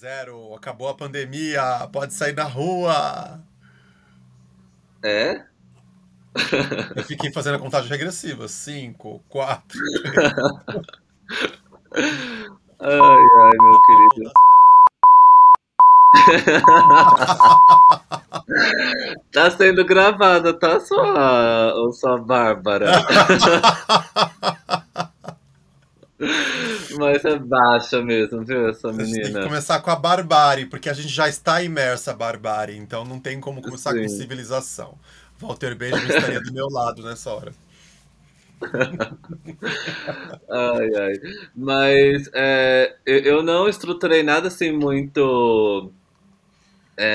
[0.00, 3.38] Zero, acabou a pandemia, pode sair na rua.
[5.04, 5.44] É?
[6.96, 8.48] Eu fiquei fazendo a contagem regressiva.
[8.48, 9.78] Cinco, quatro.
[12.82, 14.32] Ai, ai, meu querido.
[19.32, 22.90] Tá sendo gravada, tá, sua, sua Bárbara?
[26.98, 29.40] Mas é baixa mesmo, viu, essa A gente tem que menina?
[29.40, 33.40] começar com a barbárie, porque a gente já está imersa a barbárie, então não tem
[33.40, 34.08] como começar com Sim.
[34.08, 34.98] civilização.
[35.38, 37.52] Walter Benjamin estaria do meu lado nessa hora.
[40.50, 41.12] Ai, ai.
[41.54, 45.92] Mas é, eu, não estruturei nada assim muito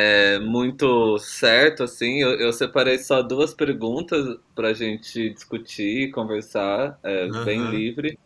[0.04, 2.22] é, muito certo assim.
[2.22, 7.70] Eu, eu separei só duas perguntas pra gente discutir, conversar, é, bem Aham.
[7.70, 8.18] livre.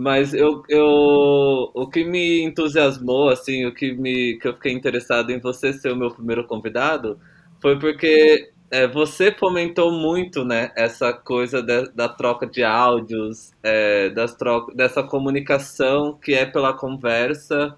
[0.00, 5.30] Mas eu, eu, o que me entusiasmou, assim, o que me, que eu fiquei interessado
[5.30, 7.18] em você ser o meu primeiro convidado,
[7.60, 14.10] foi porque é, você fomentou muito, né, essa coisa de- da troca de áudios, é,
[14.10, 17.76] das troca, dessa comunicação que é pela conversa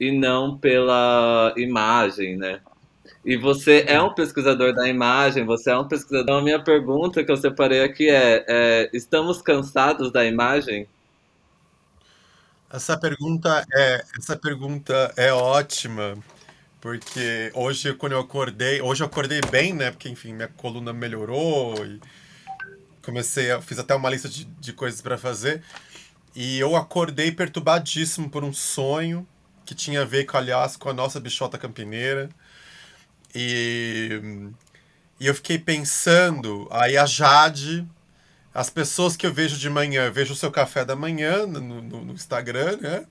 [0.00, 2.60] e não pela imagem, né?
[3.24, 6.22] E você é um pesquisador da imagem, você é um pesquisador.
[6.24, 10.88] Então, a minha pergunta que eu separei aqui é, é, estamos cansados da imagem?
[12.74, 16.18] Essa pergunta é, essa pergunta é ótima,
[16.80, 19.92] porque hoje quando eu acordei, hoje eu acordei bem, né?
[19.92, 22.00] Porque enfim, minha coluna melhorou e
[23.00, 25.62] comecei, a, fiz até uma lista de, de coisas para fazer.
[26.34, 29.24] E eu acordei perturbadíssimo por um sonho
[29.64, 32.28] que tinha a ver, com, aliás, com a nossa bichota campineira.
[33.32, 34.50] E,
[35.20, 37.86] e eu fiquei pensando, aí a Jade,
[38.54, 42.04] as pessoas que eu vejo de manhã, vejo o seu café da manhã no, no,
[42.04, 43.04] no Instagram, né?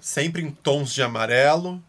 [0.00, 1.82] Sempre em tons de amarelo.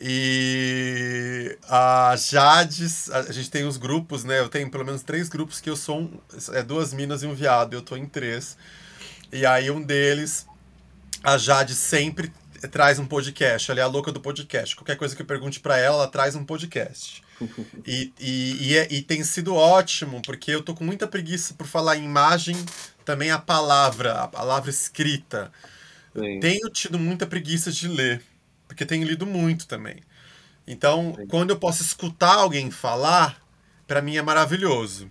[0.00, 4.38] E a Jades, a gente tem os grupos, né?
[4.38, 6.20] Eu tenho pelo menos três grupos que eu sou um,
[6.52, 8.56] é duas minas e um viado, eu tô em três.
[9.30, 10.46] E aí um deles
[11.22, 12.32] a Jade sempre
[12.70, 13.70] traz um podcast.
[13.70, 14.74] Ela é a louca do podcast.
[14.74, 17.22] Qualquer coisa que eu pergunte pra ela, ela traz um podcast.
[17.86, 21.66] E, e, e, é- e tem sido ótimo, porque eu tô com muita preguiça por
[21.66, 22.56] falar em imagem,
[23.04, 25.52] também a palavra, a palavra escrita.
[26.14, 28.22] Sim, Tenho tido muita preguiça de ler,
[28.68, 29.96] porque tenho lido muito também.
[30.66, 31.26] Então, sim.
[31.28, 33.42] quando eu posso escutar alguém falar,
[33.86, 35.10] pra mim é maravilhoso.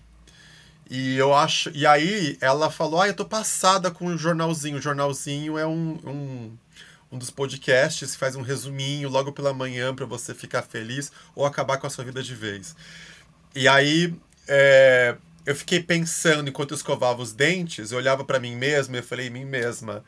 [0.90, 1.69] E eu acho.
[1.75, 4.78] E aí ela falou: Ah, eu tô passada com o jornalzinho.
[4.78, 6.58] O jornalzinho é um, um,
[7.12, 11.78] um dos podcasts faz um resuminho logo pela manhã pra você ficar feliz ou acabar
[11.78, 12.76] com a sua vida de vez.
[13.54, 14.16] E aí
[14.48, 19.00] é, eu fiquei pensando enquanto eu escovava os dentes, eu olhava pra mim mesma e
[19.00, 20.04] eu falei, mim mesma,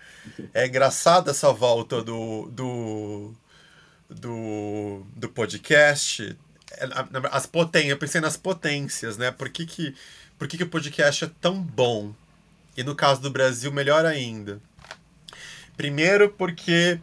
[0.54, 3.34] é engraçada essa volta do, do,
[4.10, 6.38] do, do podcast.
[6.72, 6.88] É,
[7.32, 9.32] As poten eu pensei nas potências, né?
[9.32, 9.96] Por que, que,
[10.38, 12.14] por que, que o podcast é tão bom?
[12.76, 14.60] E no caso do Brasil, melhor ainda.
[15.76, 17.00] Primeiro, porque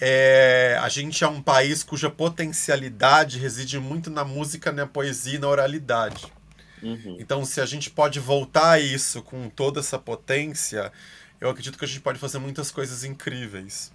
[0.00, 5.38] é, a gente é um país cuja potencialidade reside muito na música, na poesia e
[5.38, 6.32] na oralidade.
[6.82, 10.90] Uhum, Então, se a gente pode voltar a isso com toda essa potência,
[11.40, 13.92] eu acredito que a gente pode fazer muitas coisas incríveis,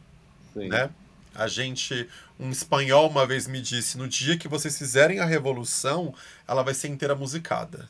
[0.53, 0.67] sim.
[0.69, 0.89] né?
[1.33, 2.07] A gente,
[2.39, 6.13] um espanhol uma vez me disse, no dia que vocês fizerem a revolução,
[6.47, 7.89] ela vai ser inteira musicada,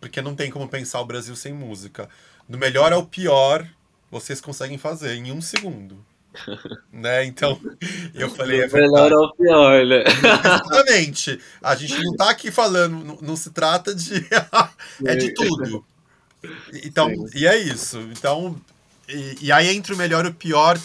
[0.00, 2.08] porque não tem como pensar o Brasil sem música.
[2.48, 3.68] Do melhor ao pior,
[4.10, 6.04] vocês conseguem fazer em um segundo,
[6.92, 7.24] né?
[7.24, 7.60] Então,
[8.14, 9.14] eu falei, é melhor verdade.
[9.14, 10.04] ao pior, né?
[10.06, 11.40] Exatamente.
[11.62, 14.26] A gente não tá aqui falando, não, não se trata de.
[15.04, 15.84] é de tudo.
[16.84, 17.98] Então, sim, e é isso.
[18.12, 18.60] Então,
[19.08, 20.78] e, e aí entre o melhor e o pior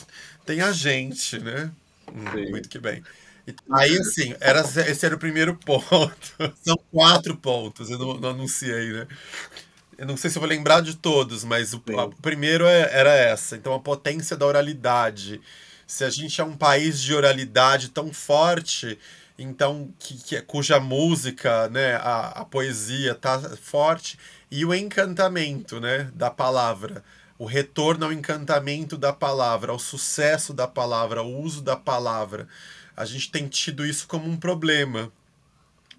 [0.46, 1.72] tem a gente, né?
[2.12, 2.50] Hum, sim.
[2.50, 3.04] muito que bem.
[3.46, 6.34] E aí, assim, era, esse era o primeiro ponto.
[6.64, 9.08] São quatro pontos, eu não, não anunciei, né?
[9.98, 12.90] Eu não sei se eu vou lembrar de todos, mas o, a- o primeiro é-
[12.92, 13.56] era essa.
[13.56, 15.40] Então, a potência da oralidade.
[15.86, 18.98] Se a gente é um país de oralidade tão forte,
[19.38, 24.18] então que, que- cuja música, né, a, a poesia tá forte
[24.50, 27.04] e o encantamento, né, da palavra,
[27.38, 32.48] o retorno ao encantamento da palavra, ao sucesso da palavra, ao uso da palavra.
[32.96, 35.12] A gente tem tido isso como um problema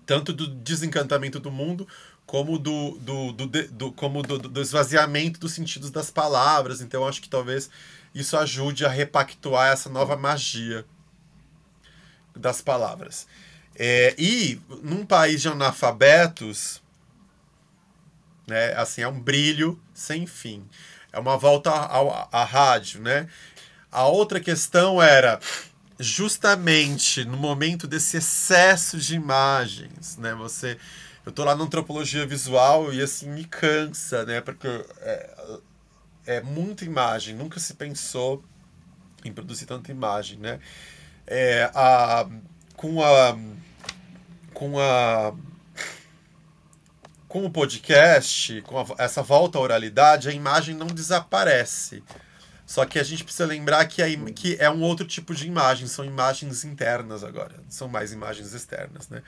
[0.07, 1.89] tanto do desencantamento do mundo
[2.27, 6.81] como do, do, do, do- como do, do esvaziamento dos sentidos das palavras.
[6.81, 7.71] Então acho que talvez
[8.15, 10.85] isso ajude a repactuar essa nova magia
[12.37, 13.27] das palavras.
[13.77, 16.83] É, e num país de analfabetos,
[18.47, 20.65] né, assim, é um brilho sem fim.
[21.13, 23.29] É uma volta à rádio, né?
[23.91, 25.39] A outra questão era
[25.99, 30.35] justamente no momento desse excesso de imagens, né?
[30.35, 30.77] Você,
[31.25, 34.41] eu tô lá na antropologia visual e assim me cansa, né?
[34.41, 34.69] Porque
[35.01, 35.59] é,
[36.27, 38.45] é muita imagem, nunca se pensou
[39.25, 40.61] em produzir tanta imagem, né?
[41.27, 42.29] É, a,
[42.77, 43.39] com a
[44.53, 45.35] com a
[47.27, 52.05] com o podcast, com a, essa volta à oralidade, a imagem não desaparece.
[52.67, 55.87] Só que a gente precisa lembrar que, a, que é um outro tipo de imagem,
[55.87, 59.23] são imagens internas agora, são mais imagens externas, né?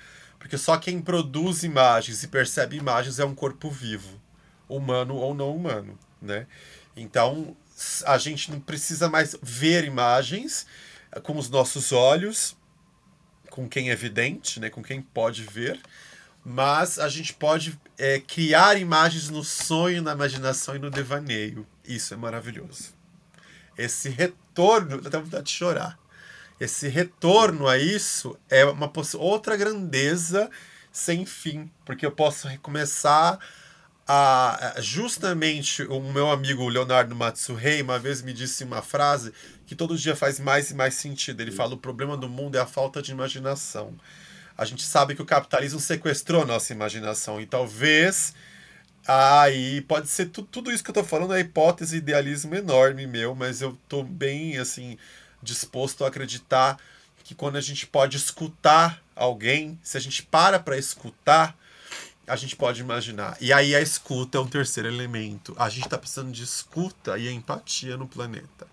[0.47, 4.21] Porque só quem produz imagens e percebe imagens é um corpo vivo,
[4.69, 6.47] humano ou não humano, né?
[6.97, 7.57] Então,
[8.05, 10.65] a gente não precisa mais ver imagens
[11.25, 12.57] com os nossos olhos,
[13.51, 14.71] com quem é vidente, né?
[14.71, 15.81] Com quem pode ver,
[16.45, 21.67] mas a gente pode é, criar imagens no sonho, na imaginação e no devaneio.
[21.85, 22.95] Isso é maravilhoso
[23.77, 25.99] esse retorno, dá vontade de chorar.
[26.59, 30.51] Esse retorno a isso é uma outra grandeza
[30.91, 33.39] sem fim, porque eu posso recomeçar
[34.09, 39.33] a justamente o meu amigo Leonardo Matsuhei uma vez me disse uma frase
[39.67, 41.41] que todo dia faz mais e mais sentido.
[41.41, 43.95] Ele fala: "O problema do mundo é a falta de imaginação".
[44.57, 48.33] A gente sabe que o capitalismo sequestrou a nossa imaginação e talvez
[49.09, 53.37] Aí pode ser tu, tudo isso que eu tô falando é hipótese, idealismo enorme meu,
[53.37, 54.99] mas eu tô bem assim
[55.47, 56.79] disposto a acreditar
[57.25, 61.57] que quando a gente pode escutar alguém, se a gente para para escutar,
[62.27, 63.37] a gente pode imaginar.
[63.41, 65.55] E aí a escuta é um terceiro elemento.
[65.59, 68.67] A gente está precisando de escuta e empatia no planeta.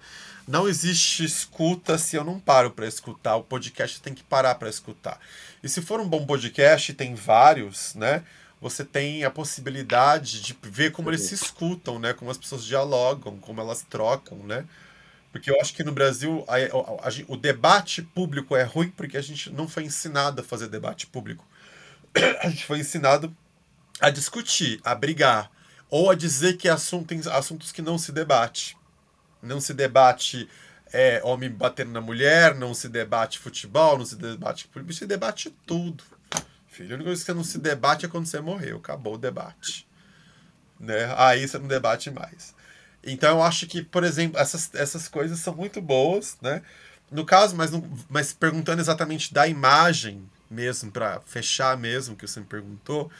[0.48, 3.36] Não existe escuta se eu não paro para escutar.
[3.38, 5.20] O podcast tem que parar para escutar.
[5.64, 8.24] E se for um bom podcast, tem vários, né?
[8.64, 12.14] você tem a possibilidade de ver como eles se escutam, né?
[12.14, 14.66] Como as pessoas dialogam, como elas trocam, né?
[15.34, 19.18] Porque eu acho que no Brasil a, a, a, o debate público é ruim porque
[19.18, 21.46] a gente não foi ensinado a fazer debate público.
[22.44, 23.36] A gente foi ensinado
[24.00, 25.50] a discutir, a brigar,
[25.90, 28.78] ou a dizer que assunto, tem assuntos que não se debate.
[29.42, 30.48] Não se debate
[30.92, 35.50] é, homem batendo na mulher, não se debate futebol, não se debate política, se debate
[35.66, 36.04] tudo.
[36.68, 38.78] Filho, a única coisa que não se debate é quando você morreu.
[38.78, 39.88] Acabou o debate.
[40.80, 41.12] Né?
[41.18, 42.54] Aí você não debate mais.
[43.04, 46.62] Então eu acho que, por exemplo, essas, essas coisas são muito boas, né?
[47.12, 52.40] No caso, mas, não, mas perguntando exatamente da imagem mesmo, para fechar mesmo, que você
[52.40, 53.12] me perguntou,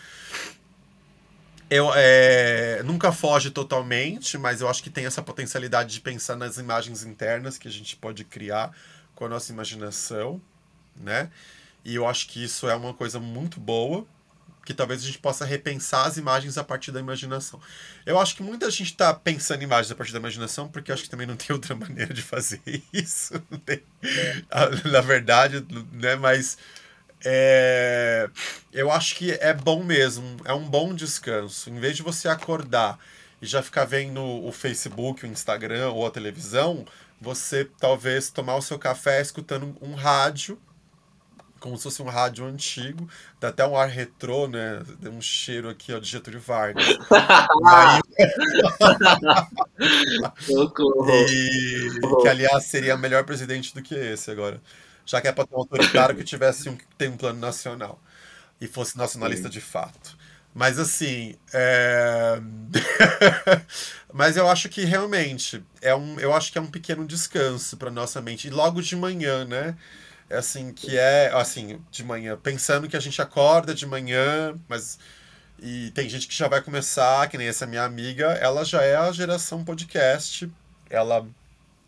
[1.70, 6.58] eu é, nunca foge totalmente, mas eu acho que tem essa potencialidade de pensar nas
[6.58, 8.72] imagens internas que a gente pode criar
[9.16, 10.42] com a nossa imaginação,
[10.96, 11.32] né?
[11.84, 14.06] E eu acho que isso é uma coisa muito boa,
[14.66, 17.60] que talvez a gente possa repensar as imagens a partir da imaginação.
[18.06, 21.04] Eu acho que muita gente está pensando em imagens a partir da imaginação, porque acho
[21.04, 22.62] que também não tem outra maneira de fazer
[22.94, 23.34] isso.
[24.92, 26.16] Na verdade, né?
[26.16, 26.58] Mas
[27.26, 28.30] é,
[28.72, 31.70] eu acho que é bom mesmo, é um bom descanso.
[31.70, 33.00] Em vez de você acordar
[33.42, 36.86] e já ficar vendo o Facebook, o Instagram ou a televisão,
[37.20, 40.58] você talvez tomar o seu café escutando um rádio
[41.64, 43.08] como se fosse um rádio antigo,
[43.40, 44.84] dá até um ar retrô, né?
[45.02, 46.86] Tem um cheiro aqui ó, de Getúlio Vargas.
[51.30, 51.90] e
[52.22, 54.62] que, aliás, seria melhor presidente do que esse agora.
[55.06, 57.98] Já que é para ter um autoritário que tivesse um, tem um plano nacional
[58.60, 59.54] e fosse nacionalista Sim.
[59.54, 60.18] de fato.
[60.54, 62.42] Mas assim, é...
[64.12, 67.90] mas eu acho que realmente é um, eu acho que é um pequeno descanso para
[67.90, 69.78] nossa mente e logo de manhã, né?
[70.34, 74.98] É assim, que é, assim, de manhã, pensando que a gente acorda de manhã, mas.
[75.60, 78.96] E tem gente que já vai começar, que nem essa minha amiga, ela já é
[78.96, 80.52] a geração podcast,
[80.90, 81.26] ela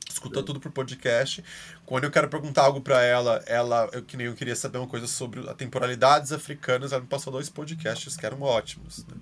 [0.08, 1.44] escuta tudo por podcast.
[1.88, 4.88] Quando eu quero perguntar algo para ela, ela, eu que nem eu queria saber uma
[4.88, 9.16] coisa sobre a temporalidades africanas, ela me passou dois podcasts que eram ótimos, né?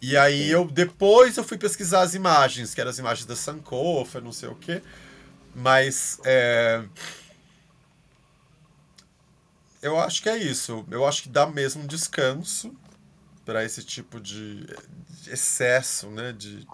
[0.00, 4.18] E aí eu depois eu fui pesquisar as imagens, que eram as imagens da Sankofa,
[4.18, 4.82] não sei o quê.
[5.54, 6.82] Mas é,
[9.86, 10.84] eu acho que é isso.
[10.90, 12.74] Eu acho que dá mesmo um descanso
[13.44, 14.66] para esse tipo de
[15.28, 16.32] excesso, né?
[16.32, 16.66] De...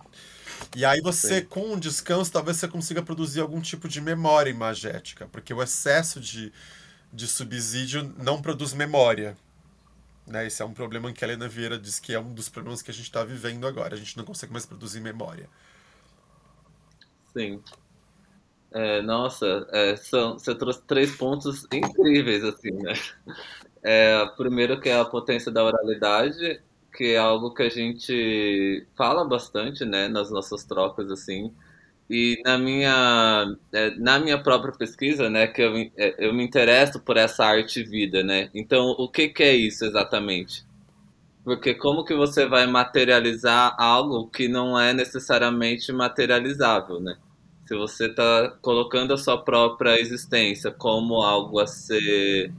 [0.75, 1.47] E aí você, Sim.
[1.47, 6.19] com um descanso, talvez você consiga produzir algum tipo de memória imagética, porque o excesso
[6.21, 6.53] de,
[7.13, 9.37] de subsídio não produz memória.
[10.27, 10.47] Né?
[10.47, 12.91] Esse é um problema que a Helena Vieira diz que é um dos problemas que
[12.91, 13.95] a gente está vivendo agora.
[13.95, 15.49] A gente não consegue mais produzir memória.
[17.37, 17.63] Sim.
[18.75, 22.95] É, nossa, é, são, você trouxe três pontos incríveis, assim, né?
[23.83, 26.61] É, primeiro que é a potência da oralidade,
[26.97, 31.53] que é algo que a gente fala bastante, né, nas nossas trocas, assim,
[32.11, 37.01] e na minha, é, na minha própria pesquisa, né, que eu, é, eu me interesso
[37.01, 38.51] por essa arte vida, né?
[38.55, 40.65] Então, o que, que é isso exatamente?
[41.45, 47.17] Porque como que você vai materializar algo que não é necessariamente materializável, né?
[47.73, 52.53] Se você está colocando a sua própria existência como algo a ser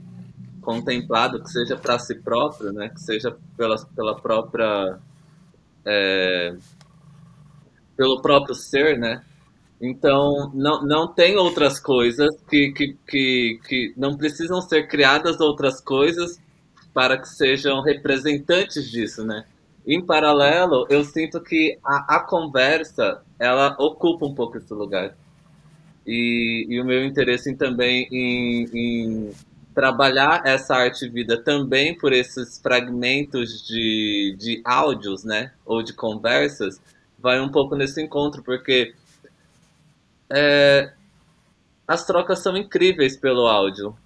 [0.60, 2.88] contemplado, que seja para si próprio, né?
[2.88, 4.98] Que seja pela, pela própria
[5.84, 6.56] é,
[7.96, 9.22] pelo próprio ser, né?
[9.80, 15.80] Então, não, não tem outras coisas que, que, que, que não precisam ser criadas outras
[15.80, 16.40] coisas
[16.92, 19.44] para que sejam representantes disso, né?
[19.86, 25.14] Em paralelo, eu sinto que a, a conversa, ela ocupa um pouco esse lugar.
[26.06, 29.32] E, e o meu interesse em, também em, em
[29.74, 35.52] trabalhar essa arte vida também por esses fragmentos de, de áudios, né?
[35.66, 36.80] Ou de conversas,
[37.18, 38.94] vai um pouco nesse encontro, porque
[40.30, 40.92] é,
[41.86, 43.96] as trocas são incríveis pelo áudio,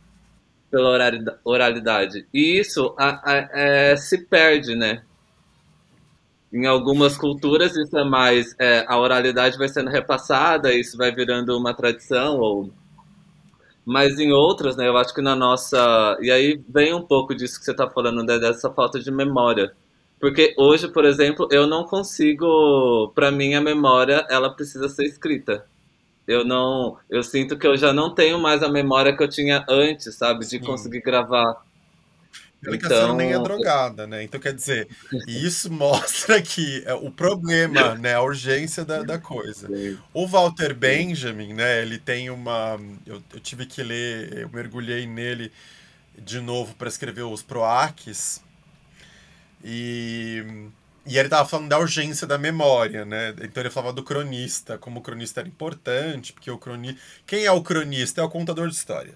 [0.71, 0.99] pela
[1.45, 2.27] oralidade.
[2.33, 5.03] E isso a, a, é, se perde, né?
[6.53, 11.57] Em algumas culturas isso é mais é, a oralidade vai sendo repassada, isso vai virando
[11.57, 12.71] uma tradição ou
[13.91, 16.19] mas em outras, né, eu acho que na nossa.
[16.21, 19.73] E aí vem um pouco disso que você está falando, né, dessa falta de memória.
[20.21, 23.11] Porque hoje, por exemplo, eu não consigo.
[23.15, 25.65] Para mim, a memória ela precisa ser escrita.
[26.27, 26.99] Eu não.
[27.09, 30.41] Eu sinto que eu já não tenho mais a memória que eu tinha antes, sabe?
[30.41, 30.61] De Sim.
[30.61, 31.65] conseguir gravar.
[32.67, 33.17] A então...
[33.17, 34.25] nem é drogada, né?
[34.25, 34.89] Então, quer dizer,
[35.29, 38.15] isso mostra que é o problema, né?
[38.15, 39.69] A urgência da, da coisa.
[40.13, 41.83] O Walter Benjamin, né?
[41.83, 42.79] Ele tem uma...
[43.07, 45.53] Eu, eu tive que ler, eu mergulhei nele
[46.17, 48.43] de novo para escrever os PROACs.
[49.63, 50.69] E...
[51.07, 53.35] E ele estava falando da urgência da memória, né?
[53.41, 57.01] Então ele falava do cronista, como o cronista era importante, porque o cronista...
[57.27, 58.21] Quem é o cronista?
[58.21, 59.15] É o contador de história.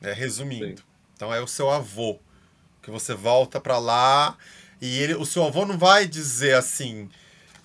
[0.00, 0.12] Né?
[0.12, 0.78] Resumindo.
[0.78, 0.84] Sim.
[1.14, 2.18] Então é o seu avô
[2.86, 4.36] que você volta para lá
[4.80, 7.10] e ele, o seu avô não vai dizer assim.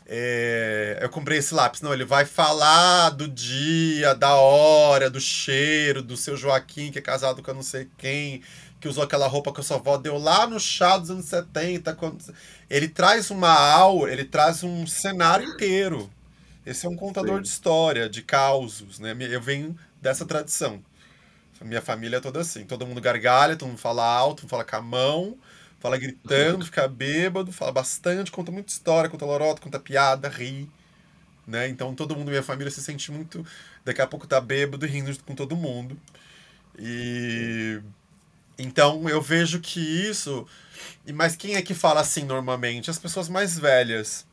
[0.08, 1.80] É, eu comprei esse lápis.
[1.80, 7.01] Não, ele vai falar do dia, da hora, do cheiro, do seu Joaquim, que é
[7.01, 8.42] casado com eu não sei quem,
[8.80, 11.94] que usou aquela roupa que a sua avó deu lá no chá dos anos 70.
[11.94, 12.18] Quando...
[12.68, 16.10] Ele traz uma aura, ele traz um cenário inteiro.
[16.66, 17.42] Esse é um contador Sim.
[17.44, 19.16] de história, de causos, né?
[19.20, 20.82] Eu venho dessa tradição.
[21.63, 22.65] Minha família é toda assim.
[22.65, 25.38] Todo mundo gargalha, todo mundo fala alto, fala com a mão,
[25.80, 30.70] fala gritando, fica bêbado, fala bastante, conta muita história, conta lorota, conta piada, ri.
[31.48, 31.68] Né?
[31.68, 33.46] Então todo mundo, minha família, se sente muito.
[33.84, 35.98] Daqui a pouco tá bêbado e rindo com todo mundo.
[36.77, 37.82] E.
[38.58, 40.48] Então eu vejo que isso.
[41.13, 42.89] Mas quem é que fala assim normalmente?
[42.89, 44.25] As pessoas mais velhas.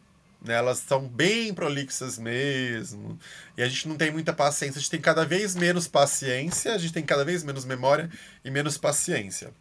[0.42, 0.54] Né?
[0.54, 3.18] Elas são bem prolixas mesmo.
[3.56, 4.78] E a gente não tem muita paciência.
[4.78, 8.10] A gente tem cada vez menos paciência, a gente tem cada vez menos memória
[8.44, 9.52] e menos paciência.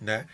[0.00, 0.26] Né?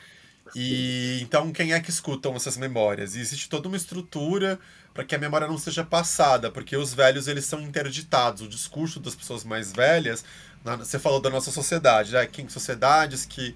[0.54, 3.14] E então quem é que escutam essas memórias?
[3.14, 4.58] E existe toda uma estrutura
[4.94, 8.42] para que a memória não seja passada, porque os velhos eles são interditados.
[8.42, 10.24] O discurso das pessoas mais velhas,
[10.64, 12.26] na, você falou da nossa sociedade, né?
[12.26, 13.54] Quem sociedades que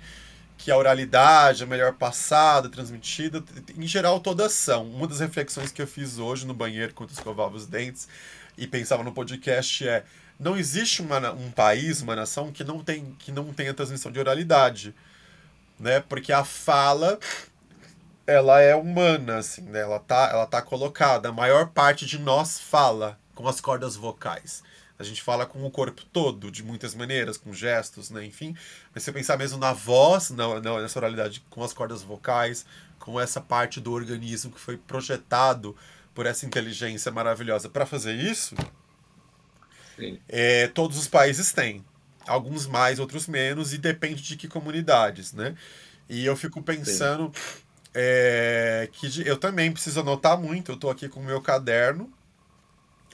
[0.56, 3.42] que a oralidade é melhor passada, transmitida,
[3.76, 4.86] em geral todas são.
[4.86, 8.08] Uma das reflexões que eu fiz hoje no banheiro quando escovava os dentes
[8.56, 10.04] e pensava no podcast é
[10.38, 14.18] não existe uma, um país, uma nação que não tem que não tenha transmissão de
[14.18, 14.94] oralidade,
[15.78, 16.00] né?
[16.00, 17.18] Porque a fala
[18.26, 19.80] ela é humana, assim, né?
[19.80, 21.28] Ela tá, ela tá colocada.
[21.28, 24.62] A maior parte de nós fala com as cordas vocais.
[25.02, 28.24] A gente fala com o corpo todo, de muitas maneiras, com gestos, né?
[28.24, 28.56] Enfim.
[28.94, 32.64] Mas se você pensar mesmo na voz, na, na, nessa oralidade, com as cordas vocais,
[32.98, 35.76] com essa parte do organismo que foi projetado
[36.14, 38.54] por essa inteligência maravilhosa para fazer isso,
[40.28, 41.84] é, todos os países têm.
[42.26, 45.56] Alguns mais, outros menos, e depende de que comunidades, né?
[46.08, 47.32] E eu fico pensando
[47.94, 50.70] é, que eu também preciso anotar muito.
[50.70, 52.12] Eu estou aqui com o meu caderno,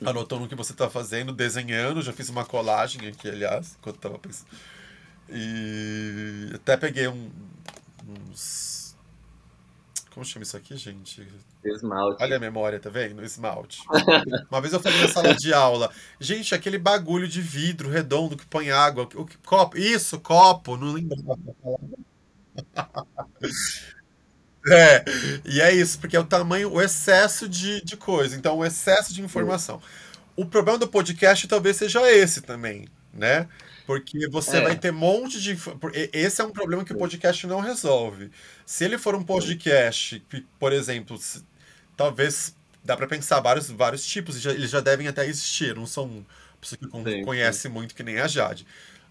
[0.05, 2.03] anotando o que você está fazendo, desenhando.
[2.03, 4.49] Já fiz uma colagem aqui, aliás, enquanto estava pensando.
[5.29, 7.31] E até peguei um,
[8.07, 8.97] uns.
[10.11, 11.27] Como chama isso aqui, gente?
[11.65, 12.23] Esmalte.
[12.23, 13.23] Olha a memória, tá vendo?
[13.23, 13.83] Esmalte.
[14.51, 18.47] Uma vez eu falei na sala de aula, gente, aquele bagulho de vidro redondo que
[18.47, 19.09] põe água.
[19.15, 21.17] O copo, isso, copo, não lembro.
[24.73, 25.05] É,
[25.45, 28.37] e é isso, porque é o tamanho, o excesso de, de coisa.
[28.37, 29.81] Então, o excesso de informação.
[30.37, 33.49] O problema do podcast talvez seja esse também, né?
[33.87, 34.61] Porque você é.
[34.61, 35.59] vai ter um monte de.
[36.13, 38.31] Esse é um problema que o podcast não resolve.
[38.67, 40.23] Se ele for um podcast,
[40.59, 41.19] por exemplo,
[41.97, 46.25] talvez dá para pensar vários, vários tipos, eles já devem até existir, não são
[46.61, 48.67] pessoa que sim, conhece sim, muito que nem a Jade.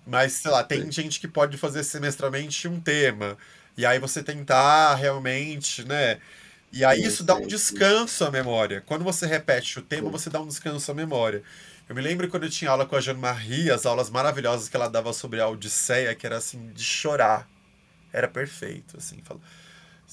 [0.05, 3.37] Mas, sei lá, tem sim, gente que pode fazer semestralmente um tema,
[3.77, 6.19] e aí você tentar realmente, né?
[6.71, 8.83] E aí isso dá um descanso à memória.
[8.85, 11.43] Quando você repete o tema, você dá um descanso à memória.
[11.87, 14.89] Eu me lembro quando eu tinha aula com a Jeanne-Marie, as aulas maravilhosas que ela
[14.89, 17.47] dava sobre a Odisseia, que era assim, de chorar.
[18.11, 19.21] Era perfeito, assim.
[19.23, 19.41] Falou.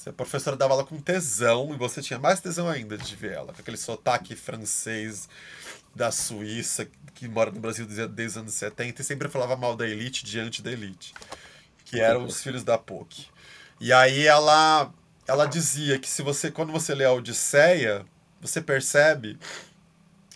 [0.06, 3.52] A professora dava aula com tesão e você tinha mais tesão ainda de ver ela,
[3.52, 5.28] com aquele sotaque francês
[5.94, 9.76] da Suíça, que mora no Brasil desde desde os anos 70 e sempre falava mal
[9.76, 11.14] da elite diante da elite,
[11.84, 13.33] que eram os filhos da POC.
[13.84, 14.90] E aí ela
[15.28, 18.06] ela dizia que se você quando você lê a Odisseia,
[18.40, 19.38] você percebe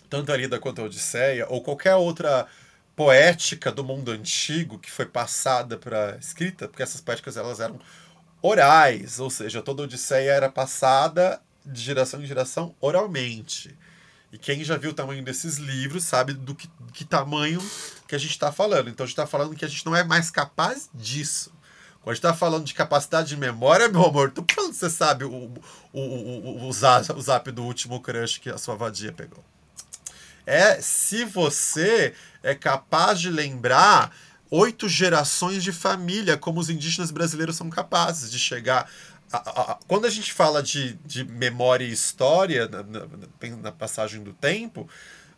[0.07, 2.45] tanto a Ilíada quanto a Odisseia ou qualquer outra
[2.95, 7.79] poética do mundo antigo que foi passada para escrita, porque essas poéticas elas eram
[8.39, 13.75] orais, ou seja, toda a Odisseia era passada de geração em geração oralmente.
[14.31, 17.59] E quem já viu o tamanho desses livros sabe do que, que tamanho
[18.07, 18.91] que a gente está falando.
[18.91, 21.51] Então a gente está falando que a gente não é mais capaz disso.
[22.01, 25.25] Quando a gente está falando de capacidade de memória, meu amor, tu falando você sabe
[25.25, 25.51] o,
[25.91, 29.43] o, o, o, zap, o zap do último crush que a sua vadia pegou.
[30.45, 34.15] É se você é capaz de lembrar
[34.49, 38.89] oito gerações de família, como os indígenas brasileiros são capazes de chegar.
[39.31, 43.71] A, a, a, quando a gente fala de, de memória e história na, na, na
[43.71, 44.89] passagem do tempo,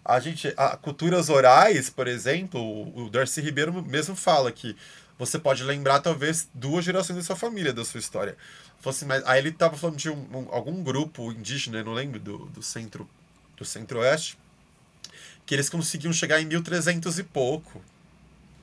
[0.06, 4.78] a gente, a, culturas orais, por exemplo, o, o Darcy Ribeiro mesmo fala que
[5.18, 8.36] você pode lembrar talvez duas gerações da sua família, da sua história.
[8.80, 12.38] Fosse, mas, aí ele estava falando de um, um, algum grupo indígena, não lembro, do,
[12.48, 13.08] do centro
[13.58, 14.40] do centro-oeste,
[15.46, 17.84] que eles conseguiam chegar em 1300 e pouco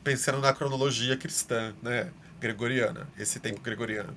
[0.03, 4.17] pensando na cronologia cristã, né, gregoriana, esse tempo gregoriano,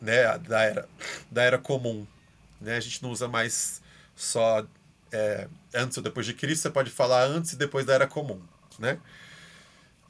[0.00, 0.88] né, da era,
[1.30, 2.06] da era comum,
[2.60, 3.82] né, a gente não usa mais
[4.14, 4.64] só
[5.12, 8.40] é, antes ou depois de Cristo, você pode falar antes e depois da era comum,
[8.78, 8.98] né?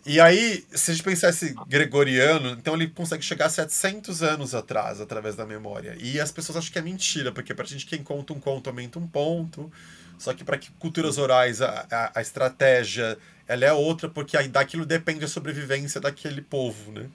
[0.04, 4.54] E aí, se a gente pensar esse gregoriano, então ele consegue chegar a 700 anos
[4.54, 5.95] atrás, através da memória.
[6.00, 8.99] E as pessoas acham que é mentira, porque pra gente quem conta um conto aumenta
[8.99, 9.71] um ponto,
[10.19, 14.86] só que para culturas orais a, a, a, estratégia ela é outra, porque aí daquilo
[14.86, 17.06] depende a sobrevivência daquele povo, né?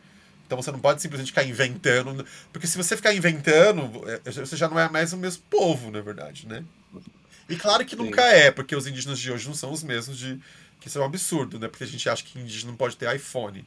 [0.45, 4.69] Então você não pode simplesmente ficar inventando, porque se você ficar inventando, é, você já
[4.69, 6.63] não é mais o mesmo povo, na verdade, né?
[7.47, 8.03] E claro que Sim.
[8.03, 10.39] nunca é, porque os indígenas de hoje não são os mesmos de.
[10.85, 11.67] Que isso é um absurdo, né?
[11.67, 13.65] Porque a gente acha que indígena não pode ter iPhone.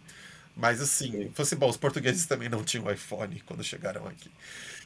[0.56, 1.32] Mas assim, Sim.
[1.34, 4.30] fosse bom, os portugueses também não tinham iPhone quando chegaram aqui.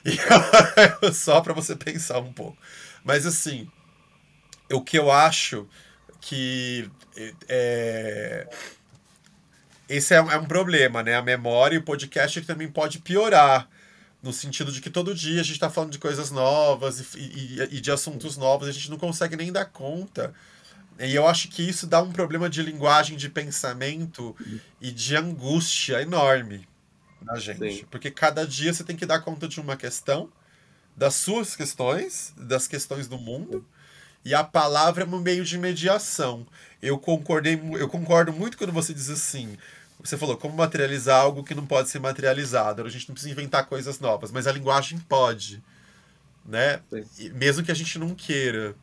[0.05, 0.17] E,
[1.13, 2.57] só para você pensar um pouco.
[3.05, 3.71] Mas assim,
[4.73, 5.69] o que eu acho
[6.21, 6.91] que
[7.49, 8.49] é,
[9.87, 11.15] esse é, é, um problema, né?
[11.15, 13.69] A memória e o podcast também pode piorar,
[14.23, 17.77] no sentido de que todo dia a gente está falando de coisas novas e, e,
[17.77, 20.33] e, de assuntos novos, a gente não consegue nem dar conta.
[20.99, 24.37] E eu acho que isso dá um problema de linguagem, de pensamento
[24.81, 26.69] e de angústia enorme
[27.21, 27.79] na gente.
[27.79, 27.87] Sim.
[27.91, 30.31] Porque cada dia você tem que dar conta de uma questão,
[30.97, 33.67] das suas questões, das questões do mundo
[34.25, 36.47] e a palavra é um meio de mediação.
[36.81, 39.57] Eu concordei, eu concordo muito quando você diz assim.
[40.01, 42.83] Você falou como materializar algo que não pode ser materializado.
[42.83, 45.63] A gente não precisa inventar coisas novas, mas a linguagem pode,
[46.45, 46.81] né?
[47.35, 48.75] mesmo que a gente não queira.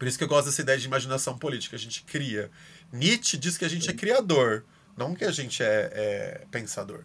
[0.00, 1.76] Por isso que eu gosto dessa ideia de imaginação política.
[1.76, 2.50] A gente cria.
[2.90, 4.64] Nietzsche diz que a gente é criador,
[4.96, 7.04] não que a gente é, é pensador.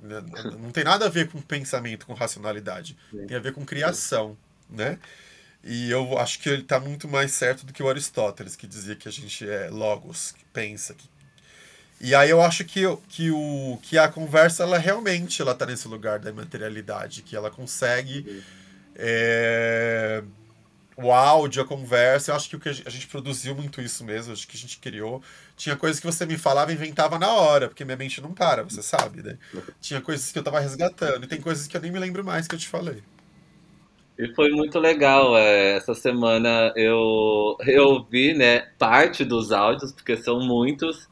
[0.00, 0.24] Né?
[0.58, 2.96] Não tem nada a ver com pensamento, com racionalidade.
[3.28, 4.38] Tem a ver com criação,
[4.70, 4.98] né?
[5.62, 8.96] E eu acho que ele está muito mais certo do que o Aristóteles, que dizia
[8.96, 10.94] que a gente é logos, que pensa.
[10.94, 11.06] Que...
[12.00, 15.86] E aí eu acho que, que, o, que a conversa, ela realmente ela está nesse
[15.88, 18.42] lugar da materialidade, que ela consegue...
[18.96, 20.24] É...
[20.96, 24.32] O áudio, a conversa, eu acho que o que a gente produziu muito isso mesmo,
[24.32, 25.22] acho que a gente criou.
[25.56, 28.62] Tinha coisas que você me falava e inventava na hora, porque minha mente não para,
[28.62, 29.36] você sabe, né?
[29.80, 32.46] Tinha coisas que eu estava resgatando, e tem coisas que eu nem me lembro mais
[32.46, 33.02] que eu te falei.
[34.18, 35.36] E foi muito legal.
[35.36, 41.08] É, essa semana eu, eu ouvi né, parte dos áudios, porque são muitos,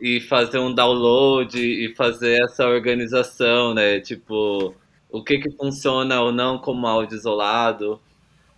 [0.00, 4.00] e fazer um download e fazer essa organização, né?
[4.00, 4.74] Tipo,
[5.10, 8.00] o que, que funciona ou não como áudio isolado.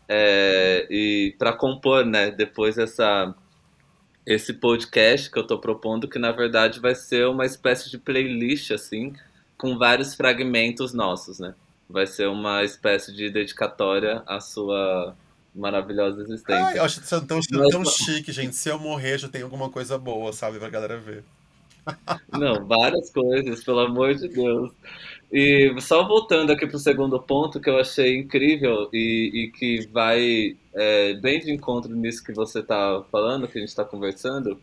[0.08, 2.30] É, e para compor, né?
[2.30, 3.34] Depois essa,
[4.26, 8.70] esse podcast que eu estou propondo, que na verdade vai ser uma espécie de playlist,
[8.70, 9.12] assim,
[9.56, 11.54] com vários fragmentos nossos, né?
[11.88, 15.16] vai ser uma espécie de dedicatória à sua
[15.54, 16.66] maravilhosa existência.
[16.66, 17.40] Ai, eu acho tão, tão,
[17.70, 18.54] tão chique, gente.
[18.54, 21.24] Se eu morrer, já tem alguma coisa boa, sabe, pra galera ver.
[22.30, 24.70] Não, várias coisas, pelo amor de Deus.
[25.30, 29.86] E só voltando aqui para o segundo ponto que eu achei incrível e, e que
[29.92, 34.58] vai é, bem de encontro nisso que você está falando, que a gente está conversando,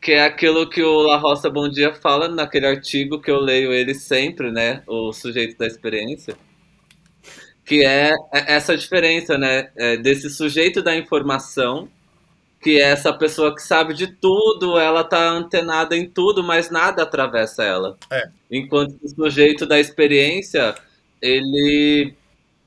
[0.00, 3.72] que é aquilo que o La Roça Bom Dia fala naquele artigo que eu leio
[3.72, 4.82] ele sempre, né?
[4.88, 6.36] O sujeito da experiência.
[7.64, 9.70] Que é essa diferença, né?
[9.76, 11.88] É desse sujeito da informação,
[12.62, 17.02] que é essa pessoa que sabe de tudo, ela tá antenada em tudo, mas nada
[17.02, 17.96] atravessa ela.
[18.10, 18.28] É.
[18.50, 20.74] Enquanto o sujeito da experiência,
[21.20, 22.14] ele.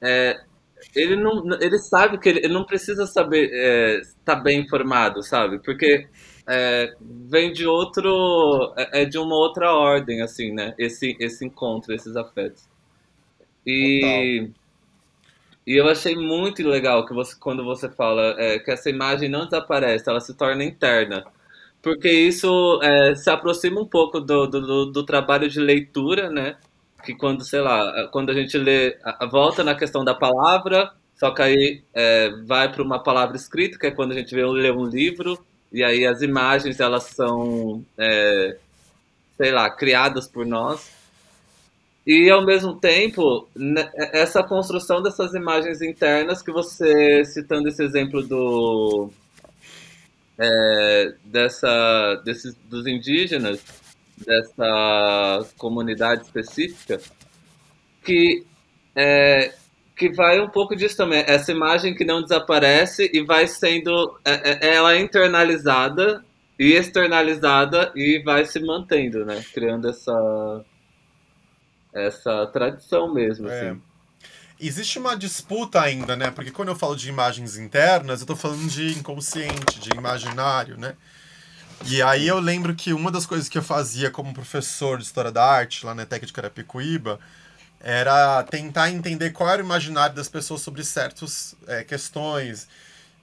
[0.01, 0.41] É,
[0.95, 5.23] ele não ele sabe que ele, ele não precisa saber é, estar tá bem informado
[5.23, 6.08] sabe porque
[6.47, 8.73] é, vem de outro.
[8.77, 10.75] É, é, de uma outra ordem, assim, né?
[10.77, 12.67] Esse, esse encontro, esses afetos.
[13.65, 14.49] E.
[15.65, 19.45] E eu achei muito legal que você, quando você fala é, que essa imagem não
[19.45, 21.25] desaparece, ela se torna interna.
[21.82, 26.58] Porque isso é, se aproxima um pouco do, do, do, trabalho de leitura, né?
[27.04, 28.97] Que quando, sei lá, quando a gente lê,
[29.32, 33.88] volta na questão da palavra, só que aí é, vai para uma palavra escrita, que
[33.88, 38.58] é quando a gente vê ler um livro, e aí as imagens elas são, é,
[39.38, 40.91] sei lá, criadas por nós.
[42.05, 48.21] E ao mesmo tempo, né, essa construção dessas imagens internas que você, citando esse exemplo
[48.21, 49.09] do
[50.37, 53.59] é, dessa, desses, dos indígenas,
[54.17, 56.99] dessa comunidade específica,
[58.03, 58.45] que
[58.95, 59.53] é,
[59.95, 61.23] que vai um pouco disso também.
[61.25, 64.19] Essa imagem que não desaparece e vai sendo.
[64.23, 66.23] É, é, ela é internalizada
[66.59, 69.43] e externalizada e vai se mantendo, né?
[69.53, 70.65] Criando essa.
[71.95, 73.69] Essa tradição mesmo, é.
[73.69, 73.81] assim.
[74.60, 76.29] Existe uma disputa ainda, né?
[76.29, 80.95] Porque quando eu falo de imagens internas, eu tô falando de inconsciente, de imaginário, né?
[81.86, 85.31] E aí eu lembro que uma das coisas que eu fazia como professor de História
[85.31, 87.19] da Arte lá na ETEC de Carapicuíba
[87.79, 92.67] era tentar entender qual era o imaginário das pessoas sobre certas é, questões.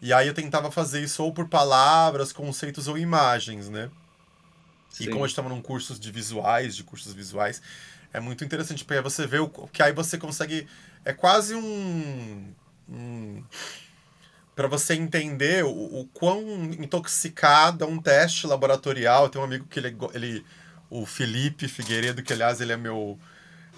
[0.01, 3.91] E aí eu tentava fazer isso ou por palavras, conceitos ou imagens, né?
[4.91, 5.05] Sim.
[5.05, 7.63] E como a gente estava num curso de visuais, de cursos visuais,
[8.13, 10.67] é muito interessante, porque aí você vê o que aí você consegue.
[11.05, 12.55] É quase um.
[12.89, 13.45] um
[14.55, 19.29] para você entender o, o quão intoxicado é um teste laboratorial.
[19.29, 20.45] Tem um amigo que ele, ele.
[20.91, 23.19] O Felipe Figueiredo, que aliás ele é meu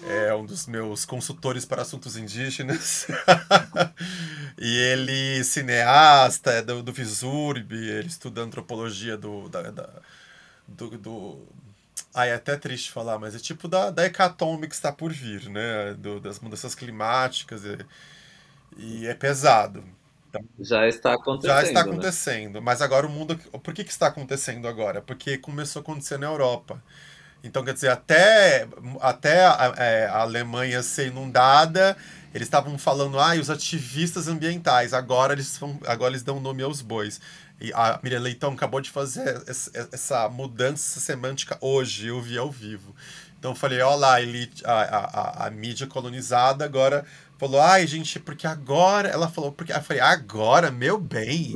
[0.03, 3.07] é um dos meus consultores para assuntos indígenas.
[4.57, 9.47] e ele, cineasta, é do, do ele estuda antropologia do.
[9.49, 9.89] Da, da,
[10.67, 11.47] do, do...
[12.13, 15.49] Ai, é até triste falar, mas é tipo da, da hecatombe que está por vir,
[15.49, 15.93] né?
[15.95, 17.63] Do, das mudanças climáticas.
[17.63, 17.77] E,
[18.77, 19.83] e é pesado.
[20.29, 21.51] Então, já está acontecendo.
[21.51, 21.91] Já está né?
[21.91, 22.53] acontecendo.
[22.55, 22.59] Né?
[22.61, 23.37] Mas agora o mundo.
[23.37, 25.01] Por que, que está acontecendo agora?
[25.01, 26.81] Porque começou a acontecer na Europa.
[27.43, 28.67] Então, quer dizer, até,
[28.99, 31.95] até a, é, a Alemanha ser inundada,
[32.33, 36.81] eles estavam falando, ah, os ativistas ambientais, agora eles, vão, agora eles dão nome aos
[36.81, 37.21] bois.
[37.59, 39.41] E a Miriam Leitão acabou de fazer
[39.91, 42.95] essa mudança semântica hoje, eu vi ao vivo.
[43.39, 47.05] Então eu falei, olha lá, ele, a, a, a, mídia colonizada agora
[47.37, 49.07] falou, ai, gente, porque agora.
[49.07, 49.71] Ela falou, porque.
[49.71, 51.55] Eu falei, agora, meu bem.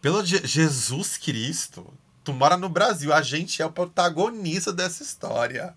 [0.00, 5.74] Pelo Jesus Cristo, Tu mora no Brasil, a gente é o protagonista dessa história.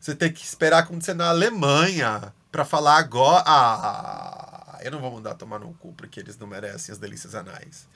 [0.00, 3.44] Você tem que esperar acontecer na Alemanha para falar agora.
[3.46, 7.86] Ah, eu não vou mandar tomar no cu porque eles não merecem as delícias anais.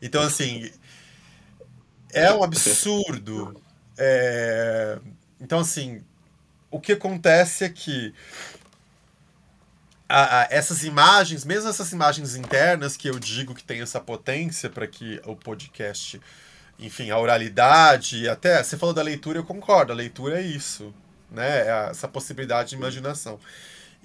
[0.00, 0.70] Então, assim,
[2.12, 3.60] é um absurdo.
[3.96, 4.98] É...
[5.40, 6.02] Então, assim,
[6.70, 8.14] o que acontece é que
[10.08, 14.70] a, a, essas imagens, mesmo essas imagens internas que eu digo que tem essa potência
[14.70, 16.20] para que o podcast
[16.78, 20.94] enfim, a oralidade, até você falou da leitura, eu concordo, a leitura é isso,
[21.30, 21.62] né?
[21.66, 23.40] É essa possibilidade de imaginação.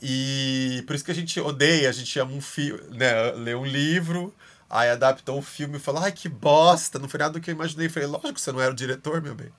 [0.01, 3.31] E por isso que a gente odeia, a gente ama um filme, né?
[3.33, 4.33] Lê um livro,
[4.73, 7.53] aí adaptou um filme e fala, ai que bosta, não foi nada do que eu
[7.53, 7.85] imaginei.
[7.85, 9.51] Eu falei, lógico que você não era o diretor, meu bem.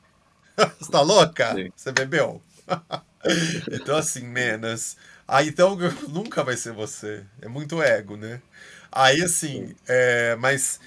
[0.78, 1.54] você tá louca?
[1.54, 1.70] Sim.
[1.74, 2.42] Você bebeu?
[3.70, 4.96] então, assim, menos.
[5.26, 5.78] Aí então
[6.10, 7.22] nunca vai ser você.
[7.40, 8.42] É muito ego, né?
[8.90, 10.80] Aí assim, é, mas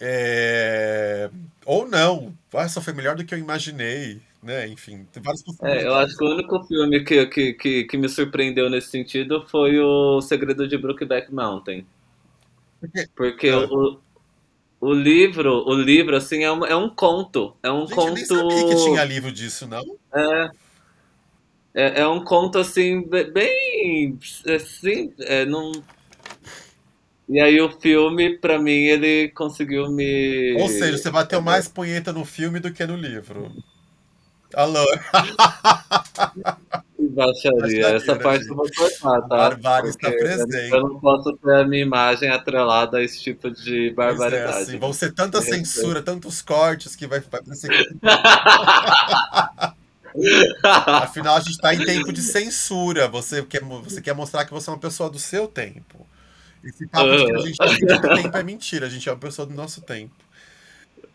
[0.00, 1.28] é...
[1.64, 2.32] Ou não.
[2.54, 4.22] Ah, só foi melhor do que eu imaginei.
[4.40, 4.68] Né?
[4.68, 5.84] Enfim, tem várias possibilidades.
[5.84, 9.44] É, eu acho que o único filme que, que, que, que, me surpreendeu nesse sentido
[9.48, 11.84] foi o Segredo de Brookback Mountain.
[13.14, 13.56] Porque é.
[13.56, 13.98] o,
[14.80, 17.56] o livro, o livro, assim, é um, é um conto.
[17.62, 18.08] É um Gente, conto.
[18.08, 19.82] Eu nem sabia que tinha livro disso, não?
[20.14, 20.50] É.
[21.74, 24.18] É, é um conto, assim, bem.
[24.46, 25.72] Assim, é, não,
[27.28, 30.56] e aí o filme, pra mim, ele conseguiu me.
[30.60, 33.52] Ou seja, você bateu mais punheta no filme do que no livro.
[34.56, 34.84] Alô.
[36.98, 37.88] Baixaria.
[37.88, 39.28] Essa parte eu vou cortar, tá?
[39.28, 40.72] Barbárie está presente.
[40.72, 44.62] Eu não posso ter a minha imagem atrelada a esse tipo de Pois é, barbaridade.
[44.62, 45.68] assim, vão ser tanta De respeito.
[45.68, 47.68] censura, tantos cortes que vai, parecer
[51.02, 53.08] Afinal, a gente está em tempo de censura.
[53.08, 56.06] Você quer, você quer mostrar que você é uma pessoa do seu tempo.
[56.64, 59.46] Esse papo de que a gente tem tempo é mentira, a gente é uma pessoa
[59.46, 60.14] do nosso tempo.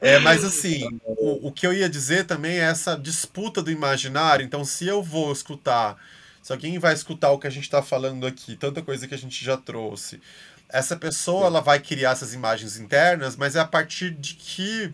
[0.02, 4.44] É, mas assim, o, o que eu ia dizer também é essa disputa do imaginário.
[4.44, 5.96] Então, se eu vou escutar,
[6.42, 9.18] se alguém vai escutar o que a gente está falando aqui, tanta coisa que a
[9.18, 10.20] gente já trouxe,
[10.68, 14.92] essa pessoa ela vai criar essas imagens internas, mas é a partir de que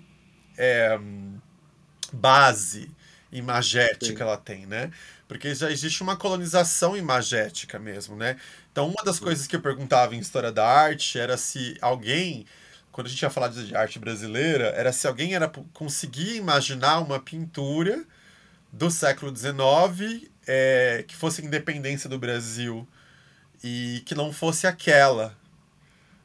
[0.58, 1.00] é,
[2.12, 2.90] base
[3.32, 4.24] imagética Sim.
[4.24, 4.92] ela tem, né?
[5.28, 8.38] Porque já existe uma colonização imagética mesmo, né?
[8.72, 12.46] Então, uma das coisas que eu perguntava em História da Arte era se alguém,
[12.98, 17.20] quando a gente ia falar de arte brasileira, era se alguém era conseguia imaginar uma
[17.20, 18.04] pintura
[18.74, 22.88] do século XIX é, que fosse independência do Brasil
[23.64, 25.38] e que não fosse aquela,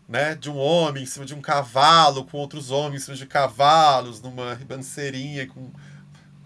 [0.09, 0.35] né?
[0.35, 4.23] De um homem em cima de um cavalo, com outros homens em cima de cavalos,
[4.23, 5.71] numa ribanceirinha, com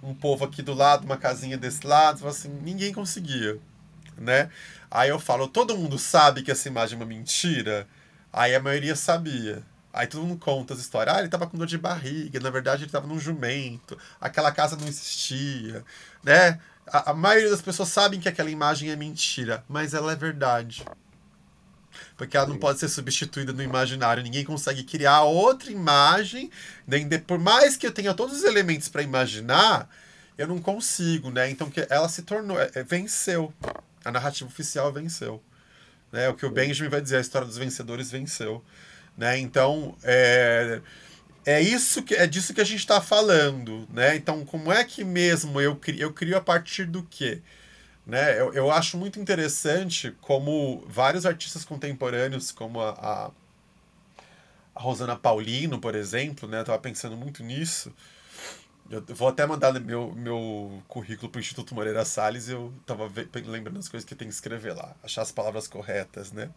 [0.03, 3.61] um povo aqui do lado, uma casinha desse lado, assim, ninguém conseguia,
[4.19, 4.51] né?
[4.91, 7.87] Aí eu falo, todo mundo sabe que essa imagem é uma mentira?
[8.33, 9.63] Aí a maioria sabia.
[9.97, 11.17] Aí todo mundo conta as histórias.
[11.17, 14.77] Ah, ele tava com dor de barriga, na verdade ele tava num jumento, aquela casa
[14.77, 15.83] não existia,
[16.23, 16.61] né?
[16.87, 20.85] A, a maioria das pessoas sabem que aquela imagem é mentira, mas ela é verdade.
[22.17, 24.23] Porque ela não pode ser substituída no imaginário.
[24.23, 26.51] Ninguém consegue criar outra imagem.
[26.87, 29.89] Nem de- por mais que eu tenha todos os elementos para imaginar,
[30.37, 31.51] eu não consigo, né?
[31.51, 33.53] Então que ela se tornou, é, é, venceu.
[34.05, 35.43] A narrativa oficial venceu.
[36.13, 36.29] Né?
[36.29, 38.63] O que o Benjamin vai dizer, a história dos vencedores venceu.
[39.17, 39.39] Né?
[39.39, 40.81] Então, é,
[41.47, 44.17] é isso que é disso que a gente está falando, né?
[44.17, 47.43] Então, como é que mesmo eu crio, eu crio a partir do quê?
[48.07, 48.41] Né?
[48.41, 53.31] Eu, eu acho muito interessante como vários artistas contemporâneos, como a, a,
[54.75, 56.61] a Rosana Paulino, por exemplo, né?
[56.61, 57.93] Eu tava pensando muito nisso.
[58.91, 63.09] Eu vou até mandar meu, meu currículo para o Instituto Moreira Salles e eu tava
[63.09, 66.51] ve- lembrando as coisas que tenho que escrever lá, achar as palavras corretas, né?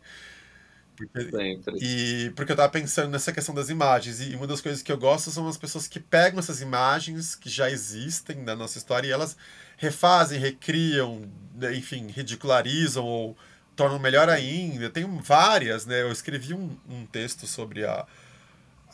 [0.99, 1.77] Porque Sempre.
[1.81, 4.97] e porque eu tava pensando nessa questão das imagens, e uma das coisas que eu
[4.97, 9.11] gosto são as pessoas que pegam essas imagens que já existem na nossa história e
[9.11, 9.37] elas
[9.77, 11.21] refazem, recriam,
[11.55, 13.37] né, enfim, ridicularizam ou
[13.77, 14.89] tornam melhor ainda.
[14.89, 16.01] Tem várias, né?
[16.01, 18.05] Eu escrevi um, um texto sobre a,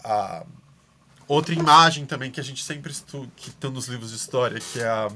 [0.04, 0.46] a
[1.28, 4.80] outra imagem também que a gente sempre estuda, que estão nos livros de história, que
[4.80, 5.12] é a,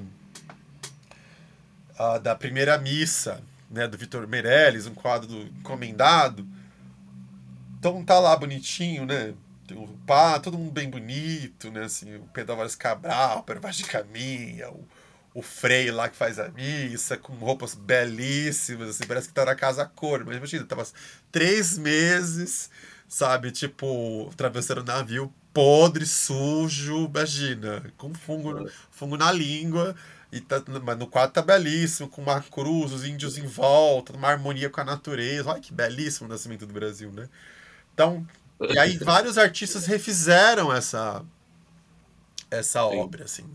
[1.99, 6.47] a da primeira missa, né, do Vitor Meirelles, um quadro do encomendado.
[7.79, 9.33] Então tá lá bonitinho, né?
[9.65, 11.85] Tem o pá, todo mundo bem bonito, né?
[11.85, 14.85] Assim, o Pedro Álvares Cabral, o Pedro Vaz de Caminha, o,
[15.33, 19.55] o Frei lá que faz a missa, com roupas belíssimas, assim, parece que tá na
[19.55, 20.25] casa cor.
[20.25, 20.85] Mas imagina, tava
[21.31, 22.69] três meses,
[23.07, 23.49] sabe?
[23.51, 29.95] Tipo, travesseiro navio podre, sujo, imagina, com fungo, fungo na língua.
[30.31, 34.27] E tá, mas no quadro tá belíssimo, com uma cruz, os índios em volta, uma
[34.27, 35.49] harmonia com a natureza.
[35.49, 37.29] Olha que belíssimo o nascimento do Brasil, né?
[37.99, 38.25] Então,
[38.69, 41.21] e aí vários artistas refizeram essa
[42.49, 42.97] essa Sim.
[42.97, 43.45] obra, assim.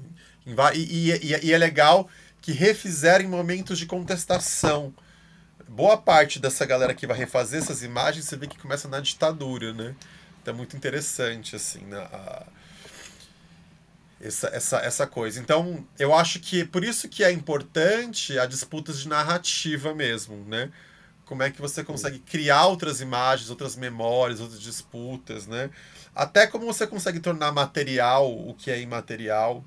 [0.47, 0.53] E,
[1.11, 2.09] e, e- é legal
[2.43, 4.93] que refizeram em momentos de contestação.
[5.69, 9.73] Boa parte dessa galera que vai refazer essas imagens, você vê que começa na ditadura,
[9.73, 9.95] né?
[10.43, 11.99] Então é muito interessante, assim, né?
[12.13, 12.47] a-
[14.21, 15.41] essa, essa, essa coisa.
[15.41, 20.71] Então, eu acho que por isso que é importante a disputa de narrativa mesmo, né?
[21.25, 25.71] Como é que você consegue criar outras imagens, outras memórias, outras disputas, né?
[26.15, 29.65] Até como você consegue tornar material o que é imaterial.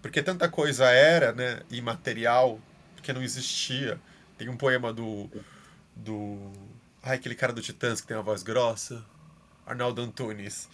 [0.00, 2.60] Porque tanta coisa era, né, imaterial,
[2.94, 4.00] porque não existia.
[4.36, 5.28] Tem um poema do.
[5.96, 6.52] do.
[7.02, 9.04] Ai, aquele cara do Titãs que tem uma voz grossa.
[9.66, 10.68] Arnaldo Antunes.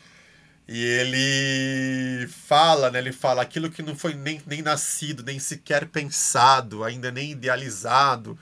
[0.67, 2.99] E ele fala, né?
[2.99, 8.39] Ele fala aquilo que não foi nem, nem nascido, nem sequer pensado, ainda nem idealizado.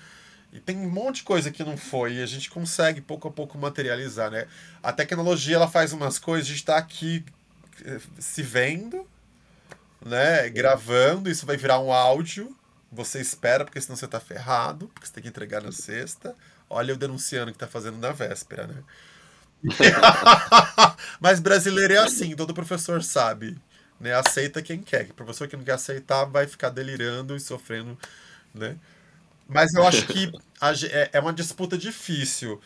[0.52, 3.30] E tem um monte de coisa que não foi, e a gente consegue pouco a
[3.30, 4.46] pouco materializar, né?
[4.82, 7.24] A tecnologia ela faz umas coisas, a gente está aqui
[7.84, 9.06] eh, se vendo,
[10.04, 10.48] né?
[10.50, 12.54] Gravando, isso vai virar um áudio.
[12.90, 16.36] Você espera, porque senão você tá ferrado, porque você tem que entregar na sexta.
[16.68, 18.82] Olha o denunciando que tá fazendo na véspera, né?
[21.20, 23.56] Mas brasileiro é assim, todo professor sabe,
[24.00, 24.12] né?
[24.14, 25.06] Aceita quem quer.
[25.10, 27.96] O professor que não quer aceitar vai ficar delirando e sofrendo,
[28.54, 28.76] né?
[29.48, 32.60] Mas eu acho que a é é uma disputa difícil.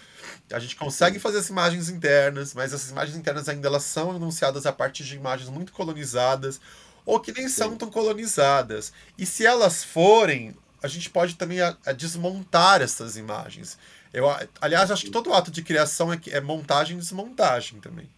[0.52, 4.66] A gente consegue fazer as imagens internas, mas essas imagens internas ainda elas são enunciadas
[4.66, 6.60] a partir de imagens muito colonizadas
[7.04, 8.92] ou que nem são tão colonizadas.
[9.16, 13.78] E se elas forem, a gente pode também a, a desmontar essas imagens.
[14.12, 14.26] Eu,
[14.60, 18.08] aliás, acho que todo ato de criação é, é montagem e desmontagem também.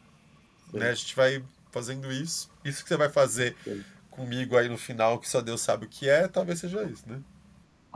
[0.73, 0.91] Né?
[0.91, 2.51] A gente vai fazendo isso.
[2.65, 3.57] Isso que você vai fazer
[4.11, 7.21] comigo aí no final, que só Deus sabe o que é, talvez seja isso, né?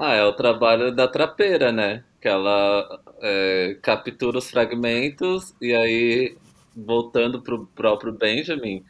[0.05, 2.03] Ah, é o trabalho da trapeira, né?
[2.21, 6.37] Que ela é, captura os fragmentos e aí,
[6.77, 8.85] voltando para o próprio Benjamin,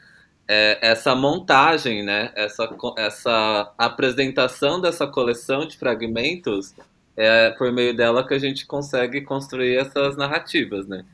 [0.48, 2.32] é, essa montagem, né?
[2.34, 6.74] Essa, essa apresentação dessa coleção de fragmentos
[7.14, 11.04] é por meio dela que a gente consegue construir essas narrativas, né?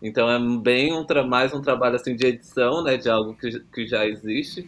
[0.00, 3.86] Então é bem um mais um trabalho assim de edição, né, de algo que, que
[3.86, 4.66] já existe,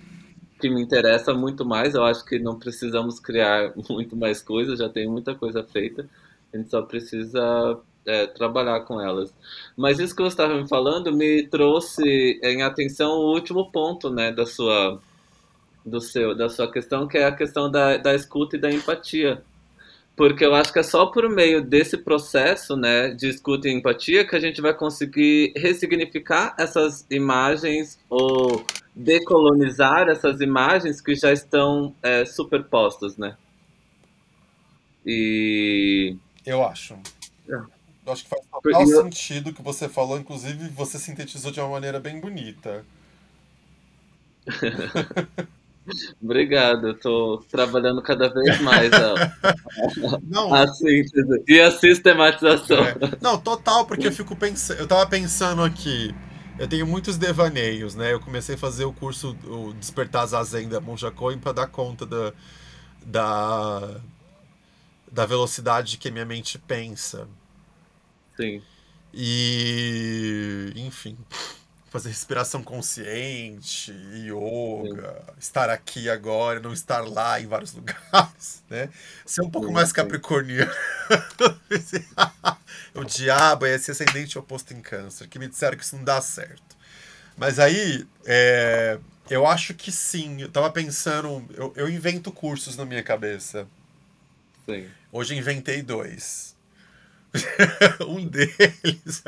[0.60, 1.94] que me interessa muito mais.
[1.94, 6.08] Eu acho que não precisamos criar muito mais coisas, já tem muita coisa feita.
[6.52, 9.34] A gente só precisa é, trabalhar com elas.
[9.76, 14.32] Mas isso que você estava me falando me trouxe em atenção o último ponto, né,
[14.32, 15.00] da sua
[15.84, 19.42] do seu da sua questão, que é a questão da, da escuta e da empatia.
[20.16, 24.24] Porque eu acho que é só por meio desse processo, né, de escuta e empatia
[24.24, 28.64] que a gente vai conseguir ressignificar essas imagens ou
[28.94, 33.36] decolonizar essas imagens que já estão é, superpostas, né?
[35.04, 36.94] E eu acho.
[37.48, 37.74] É.
[38.06, 39.02] Eu acho que faz total eu...
[39.02, 42.84] sentido o que você falou, inclusive você sintetizou de uma maneira bem bonita.
[46.22, 49.36] Obrigado, eu tô trabalhando cada vez mais a,
[50.24, 52.84] Não, a síntese e a sistematização.
[52.84, 52.94] É.
[53.20, 54.80] Não, total, porque eu fico pensando.
[54.80, 56.14] Eu tava pensando aqui.
[56.58, 58.12] Eu tenho muitos devaneios, né?
[58.12, 62.06] Eu comecei a fazer o curso o Despertar Zazen da Monja Coen para dar conta
[62.06, 62.32] da,
[63.04, 64.00] da,
[65.10, 67.28] da velocidade que minha mente pensa.
[68.36, 68.62] Sim.
[69.12, 70.72] E.
[70.76, 71.16] Enfim
[71.94, 75.34] fazer respiração consciente, yoga, sim.
[75.38, 78.88] estar aqui agora, não estar lá em vários lugares, né?
[79.24, 80.72] Ser um pouco sim, mais capricorniano.
[82.96, 86.20] o diabo é esse ascendente oposto em câncer, que me disseram que isso não dá
[86.20, 86.76] certo.
[87.36, 88.98] Mas aí, é,
[89.30, 90.42] eu acho que sim.
[90.42, 93.68] Eu tava pensando, eu, eu invento cursos na minha cabeça.
[94.66, 94.88] Sim.
[95.12, 96.56] Hoje inventei dois.
[98.08, 99.22] um deles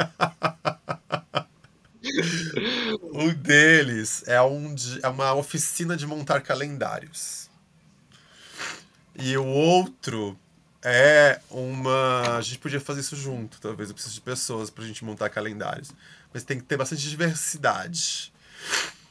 [3.12, 7.50] um deles é, um de, é uma oficina de montar calendários.
[9.18, 10.38] E o outro
[10.82, 12.36] é uma.
[12.36, 13.88] A gente podia fazer isso junto, talvez.
[13.88, 15.90] Eu preciso de pessoas pra gente montar calendários.
[16.32, 18.32] Mas tem que ter bastante diversidade.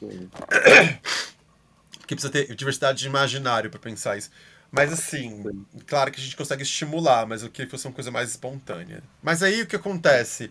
[1.98, 4.30] Porque precisa ter diversidade de imaginário para pensar isso.
[4.70, 5.42] Mas assim,
[5.86, 9.02] claro que a gente consegue estimular, mas eu queria que fosse uma coisa mais espontânea.
[9.22, 10.50] Mas aí o que acontece?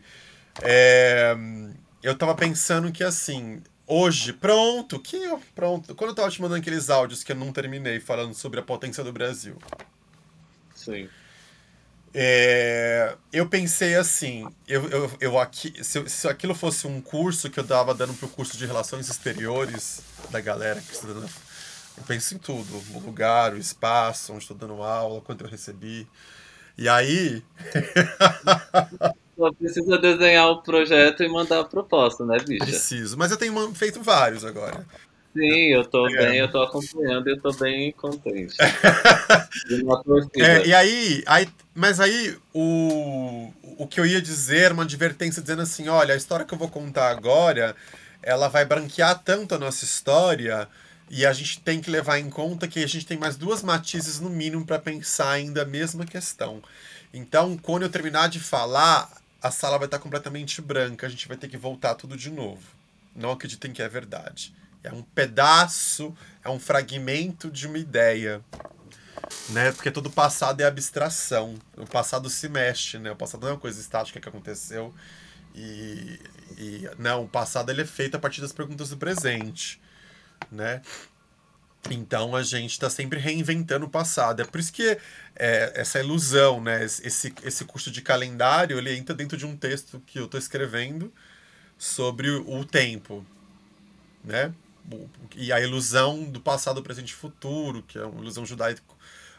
[0.61, 1.35] É
[2.05, 5.95] eu tava pensando que assim, hoje, pronto, que eu, pronto.
[5.95, 9.03] Quando eu tava te mandando aqueles áudios que eu não terminei falando sobre a potência
[9.03, 9.57] do Brasil.
[10.75, 11.09] Sim.
[12.13, 17.59] É, eu pensei assim, eu, eu, eu aqui, se, se aquilo fosse um curso que
[17.59, 21.27] eu dava dando pro curso de relações exteriores da galera que está dando,
[21.97, 26.07] eu penso em tudo, o lugar, o espaço, onde estou dando aula, quanto eu recebi.
[26.77, 27.43] E aí
[29.37, 32.65] Só precisa desenhar o projeto e mandar a proposta, né, bicha?
[32.65, 34.85] Preciso, mas eu tenho feito vários agora.
[35.35, 36.15] Sim, eu tô é.
[36.15, 38.55] bem, eu tô acompanhando e eu tô bem contente.
[40.39, 45.61] é, e aí, aí, mas aí o, o que eu ia dizer, uma advertência dizendo
[45.61, 47.75] assim, olha, a história que eu vou contar agora,
[48.23, 50.69] ela vai branquear tanto a nossa história
[51.09, 54.21] e a gente tem que levar em conta que a gente tem mais duas matizes
[54.21, 56.63] no mínimo para pensar ainda a mesma questão.
[57.13, 59.09] Então, quando eu terminar de falar,
[59.45, 62.63] a sala vai estar completamente branca, a gente vai ter que voltar tudo de novo.
[63.15, 64.55] Não acreditem que é verdade.
[64.83, 68.41] É um pedaço, é um fragmento de uma ideia.
[69.49, 69.71] Né?
[69.71, 71.53] Porque todo passado é abstração.
[71.77, 73.11] O passado se mexe, né?
[73.11, 74.91] O passado não é uma coisa estática que aconteceu.
[75.53, 76.19] E,
[76.57, 79.79] e não, o passado ele é feito a partir das perguntas do presente,
[80.51, 80.81] né?
[81.89, 84.41] Então a gente está sempre reinventando o passado.
[84.41, 84.97] É por isso que
[85.35, 86.83] é, essa ilusão, né?
[86.83, 91.13] Esse, esse curso de calendário, ele entra dentro de um texto que eu estou escrevendo
[91.77, 93.25] sobre o tempo,
[94.23, 94.53] né?
[95.35, 98.81] E a ilusão do passado, presente e futuro, que é uma ilusão judaica.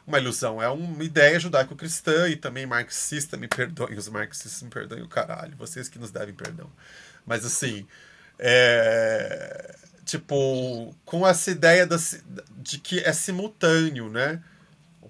[0.06, 5.02] Uma ilusão, é uma ideia judaico-cristã e também marxista, me perdoem, os marxistas me perdoem
[5.02, 6.70] o caralho, vocês que nos devem perdão.
[7.26, 7.84] Mas assim,
[8.38, 9.74] é,
[10.06, 11.96] tipo, com essa ideia da,
[12.56, 14.42] de que é simultâneo, né?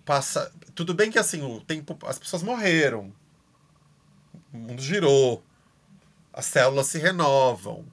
[0.06, 0.50] passa.
[0.74, 1.98] Tudo bem que assim, o tempo.
[2.06, 3.12] As pessoas morreram.
[4.52, 5.42] O mundo girou.
[6.32, 7.84] As células se renovam.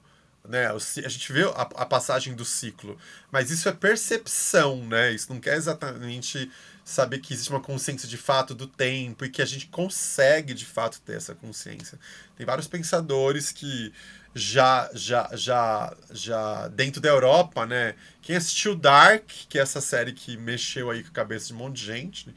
[0.46, 0.66] Né?
[0.66, 2.98] A gente vê a, a, passagem do ciclo,
[3.30, 5.12] mas isso é percepção, né?
[5.12, 6.50] Isso não quer exatamente
[6.84, 10.66] saber que existe uma consciência de fato do tempo e que a gente consegue de
[10.66, 11.98] fato ter essa consciência.
[12.36, 13.92] Tem vários pensadores que
[14.34, 17.94] já já já já dentro da Europa, né?
[18.20, 21.56] Quem assistiu Dark, que é essa série que mexeu aí com a cabeça de um
[21.56, 22.34] monte de gente,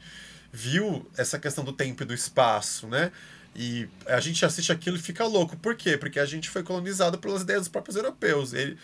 [0.50, 3.12] viu essa questão do tempo e do espaço, né?
[3.60, 5.56] E a gente assiste aquilo e fica louco.
[5.56, 5.98] Por quê?
[5.98, 8.52] Porque a gente foi colonizado pelas ideias dos próprios europeus.
[8.52, 8.78] Ele,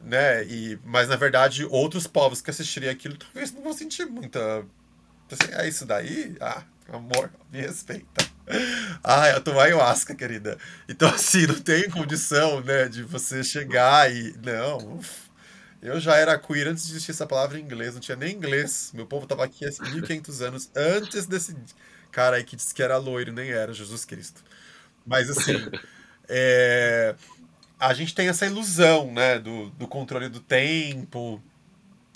[0.00, 0.44] né?
[0.44, 4.64] E, mas, na verdade, outros povos que assistiriam aquilo talvez não vão sentir muita...
[5.28, 6.36] Assim, é isso daí?
[6.40, 8.30] Ah, amor, me respeita.
[9.04, 10.58] Ah, eu tomo ayahuasca, querida.
[10.88, 14.34] Então, assim, não tem condição, né, de você chegar e...
[14.42, 15.30] Não, uf,
[15.80, 18.90] eu já era queer antes de existir essa palavra em inglês, não tinha nem inglês.
[18.92, 21.54] Meu povo tava aqui há 1500 anos antes desse
[22.10, 24.42] cara aí que disse que era loiro, nem era Jesus Cristo.
[25.06, 25.54] Mas assim,
[26.28, 27.14] é,
[27.78, 31.42] a gente tem essa ilusão, né, do, do controle do tempo,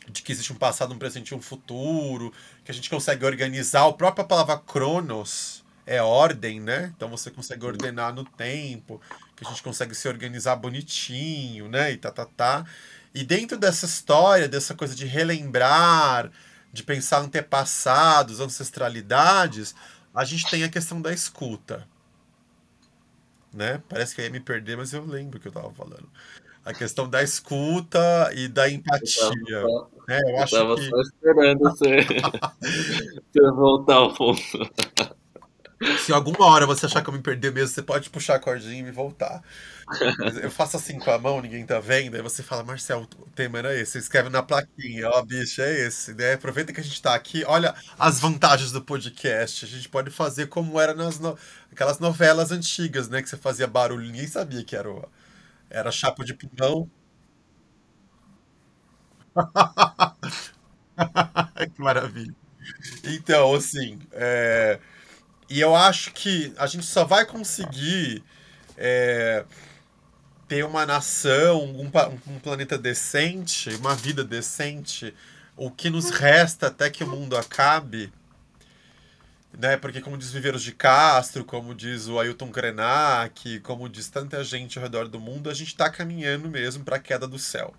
[0.09, 2.33] de que existe um passado, um presente e um futuro,
[2.65, 3.87] que a gente consegue organizar.
[3.87, 6.93] A própria palavra cronos é ordem, né?
[6.97, 9.01] Então você consegue ordenar no tempo,
[9.37, 11.93] que a gente consegue se organizar bonitinho, né?
[11.93, 12.67] E tá, tá, tá.
[13.15, 16.31] E dentro dessa história, dessa coisa de relembrar,
[16.75, 19.77] de pensar antepassados, ancestralidades,
[20.13, 21.87] a gente tem a questão da escuta.
[23.53, 23.81] Né?
[23.89, 26.09] Parece que eu ia me perder, mas eu lembro que eu estava falando.
[26.65, 29.23] A questão da escuta e da empatia.
[29.47, 30.21] Eu tava, né?
[30.27, 30.89] eu acho tava que...
[30.89, 31.97] só esperando você,
[33.33, 34.41] você voltar ao fundo.
[35.99, 38.79] Se alguma hora você achar que eu me perdi mesmo, você pode puxar a cordinha
[38.79, 39.43] e me voltar.
[40.43, 43.59] Eu faço assim com a mão, ninguém tá vendo, aí você fala, Marcel, o tema
[43.59, 43.93] era esse.
[43.93, 46.35] Você escreve na plaquinha, ó, bicho, é esse, né?
[46.35, 49.65] Aproveita que a gente tá aqui, olha as vantagens do podcast.
[49.65, 51.37] A gente pode fazer como era nas no...
[51.73, 53.23] aquelas novelas antigas, né?
[53.23, 55.05] Que você fazia barulho, ninguém sabia que era, o...
[55.71, 56.91] era chapa de pulmão.
[61.75, 62.35] que maravilha.
[63.05, 64.79] Então, assim, é...
[65.57, 68.23] e eu acho que a gente só vai conseguir.
[68.77, 69.45] É
[70.49, 71.91] ter uma nação, um,
[72.27, 75.15] um planeta decente, uma vida decente,
[75.57, 78.13] o que nos resta até que o mundo acabe,
[79.59, 79.77] né?
[79.77, 84.79] Porque como diz Viveiros de Castro, como diz o Ailton Krenak, como diz tanta gente
[84.79, 87.75] ao redor do mundo, a gente está caminhando mesmo para a queda do céu.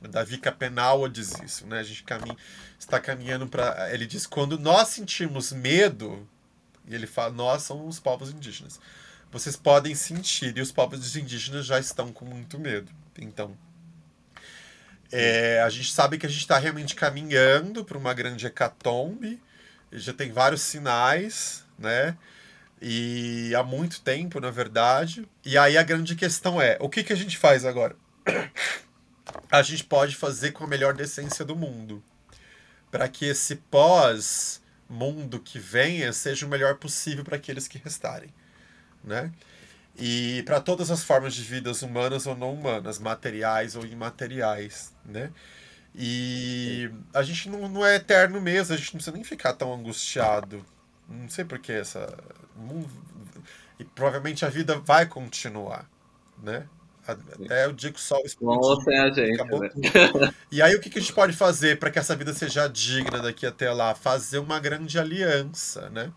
[0.00, 1.80] Davi Capenaua diz isso, né?
[1.80, 2.36] A gente caminha,
[2.78, 3.92] está caminhando para.
[3.92, 6.28] Ele diz quando nós sentimos medo,
[6.88, 8.80] e ele fala, nós somos os povos indígenas
[9.30, 12.90] vocês podem sentir, e os povos indígenas já estão com muito medo.
[13.18, 13.56] Então,
[15.12, 19.40] é, a gente sabe que a gente está realmente caminhando para uma grande hecatombe,
[19.92, 22.16] já tem vários sinais, né?
[22.80, 25.26] E há muito tempo, na verdade.
[25.44, 27.96] E aí a grande questão é: o que, que a gente faz agora?
[29.50, 32.02] A gente pode fazer com a melhor decência do mundo,
[32.90, 33.56] para que esse
[34.88, 38.32] pós-mundo que venha seja o melhor possível para aqueles que restarem
[39.04, 39.30] né?
[39.96, 45.32] E para todas as formas de vidas humanas ou não humanas, materiais ou imateriais, né?
[45.94, 49.72] E a gente não, não é eterno mesmo, a gente não precisa nem ficar tão
[49.72, 50.64] angustiado.
[51.08, 52.16] Não sei por que essa.
[53.78, 55.88] E provavelmente a vida vai continuar,
[56.40, 56.68] né?
[57.08, 58.84] Até o dia que o sol explodir.
[58.84, 59.70] sem a gente, acabou né?
[59.70, 60.34] tudo.
[60.52, 63.20] E aí o que, que a gente pode fazer para que essa vida seja digna
[63.20, 63.94] daqui até lá?
[63.94, 66.12] Fazer uma grande aliança, né?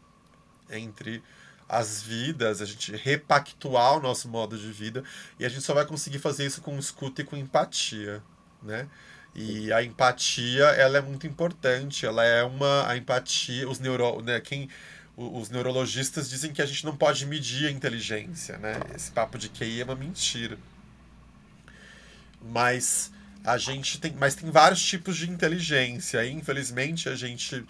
[0.70, 1.24] Entre
[1.70, 5.06] as vidas, a gente repactuar o nosso modo de vida,
[5.40, 8.22] e a gente só vai conseguir fazer isso com escuta e com empatia,
[8.62, 8.90] né?
[9.34, 14.42] E a empatia, ela é muito importante, ela é uma a empatia, os neuro, né,
[14.42, 14.68] quem
[15.16, 18.80] os neurologistas dizem que a gente não pode medir a inteligência, né?
[18.96, 20.58] Esse papo de QI é uma mentira.
[22.42, 23.12] Mas
[23.44, 27.66] a gente tem, mas tem vários tipos de inteligência, e infelizmente a gente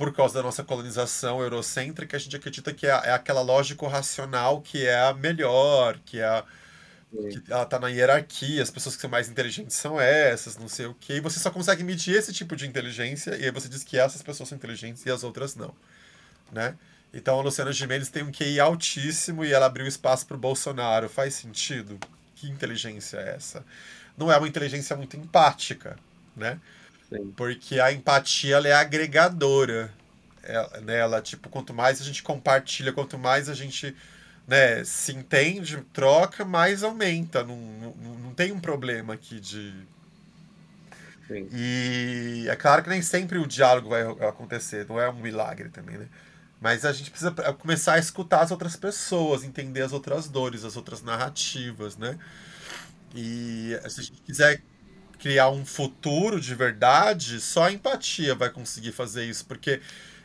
[0.00, 4.62] por causa da nossa colonização eurocêntrica, a gente acredita que é, é aquela lógica racional
[4.62, 6.42] que é a melhor, que é a,
[7.10, 10.86] que ela tá na hierarquia, as pessoas que são mais inteligentes são essas, não sei
[10.86, 11.16] o quê.
[11.16, 14.22] E você só consegue medir esse tipo de inteligência e aí você diz que essas
[14.22, 15.74] pessoas são inteligentes e as outras não,
[16.50, 16.76] né?
[17.12, 21.10] Então a Luciana Gimenez tem um QI altíssimo e ela abriu espaço para o Bolsonaro.
[21.10, 21.98] Faz sentido?
[22.36, 23.66] Que inteligência é essa?
[24.16, 25.96] Não é uma inteligência muito empática,
[26.36, 26.60] né?
[27.08, 27.32] Sim.
[27.36, 29.92] Porque a empatia ela é agregadora.
[30.42, 33.94] Ela, é, né, ela, tipo, quanto mais a gente compartilha, quanto mais a gente
[34.46, 37.44] né, se entende, troca, mais aumenta.
[37.44, 39.72] Não, não, não tem um problema aqui de.
[41.28, 41.48] Sim.
[41.52, 45.96] E é claro que nem sempre o diálogo vai acontecer, não é um milagre também,
[45.96, 46.08] né?
[46.60, 50.76] Mas a gente precisa começar a escutar as outras pessoas, entender as outras dores, as
[50.76, 52.18] outras narrativas, né?
[53.14, 54.62] E se a gente quiser
[55.18, 59.80] criar um futuro de verdade, só a empatia vai conseguir fazer isso, porque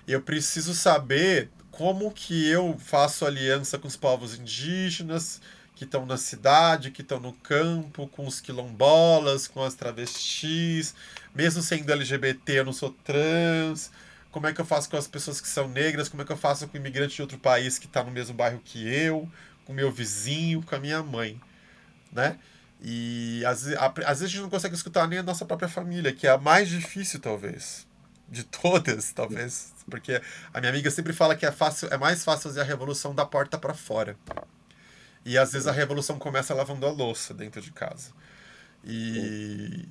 [0.08, 5.42] eu preciso saber como que eu faço aliança com os povos indígenas
[5.76, 10.96] que estão na cidade, que estão no campo, com os quilombolas, com as travestis,
[11.34, 13.92] mesmo sendo LGBT, eu não sou trans.
[14.32, 16.08] Como é que eu faço com as pessoas que são negras?
[16.08, 18.34] Como é que eu faço com o imigrante de outro país que está no mesmo
[18.34, 19.30] bairro que eu,
[19.66, 21.40] com meu vizinho, com a minha mãe,
[22.12, 22.38] né?
[22.88, 26.28] E às, às vezes a gente não consegue escutar nem a nossa própria família, que
[26.28, 27.88] é a mais difícil, talvez.
[28.30, 29.74] De todas, talvez.
[29.90, 30.22] Porque
[30.54, 33.26] a minha amiga sempre fala que é, fácil, é mais fácil fazer a revolução da
[33.26, 34.16] porta para fora.
[35.26, 38.12] E às vezes a revolução começa lavando a louça dentro de casa.
[38.84, 39.90] E,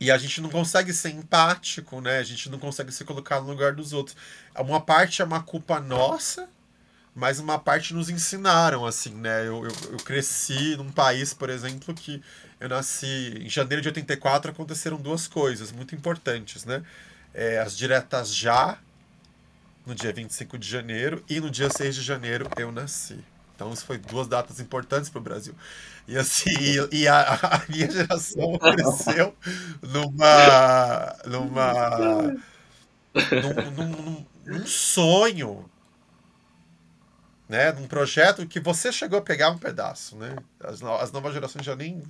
[0.00, 2.16] e a gente não consegue ser empático, né?
[2.16, 4.16] A gente não consegue se colocar no lugar dos outros.
[4.58, 6.48] Uma parte é uma culpa nossa,
[7.14, 9.40] mas uma parte nos ensinaram, assim, né?
[9.40, 12.22] Eu, eu, eu, cresci num país, por exemplo, que
[12.58, 16.82] eu nasci em janeiro de 84, aconteceram duas coisas muito importantes, né?
[17.34, 18.78] É, as diretas já,
[19.84, 23.18] no dia 25 de janeiro, e no dia 6 de janeiro eu nasci.
[23.54, 25.54] Então, isso foi duas datas importantes para o Brasil.
[26.08, 29.36] E assim, e, e a, a, minha geração cresceu
[29.82, 31.16] numa.
[31.26, 32.32] numa.
[33.12, 35.69] num, num, num, num sonho
[37.50, 40.36] né, num projeto que você chegou a pegar um pedaço, né?
[40.62, 42.00] As, as novas gerações já nem,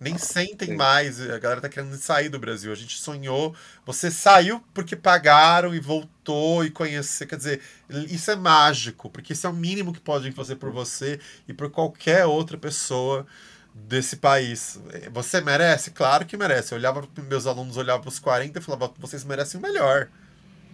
[0.00, 0.76] nem sentem Sim.
[0.76, 2.72] mais, a galera tá querendo sair do Brasil.
[2.72, 3.54] A gente sonhou,
[3.86, 9.46] você saiu porque pagaram e voltou e conheceu, quer dizer, isso é mágico, porque isso
[9.46, 13.24] é o mínimo que podem fazer por você e por qualquer outra pessoa
[13.72, 14.80] desse país.
[15.12, 15.92] Você merece?
[15.92, 16.74] Claro que merece.
[16.74, 20.08] Eu olhava para meus alunos, olhava para os 40 e falava, vocês merecem o melhor.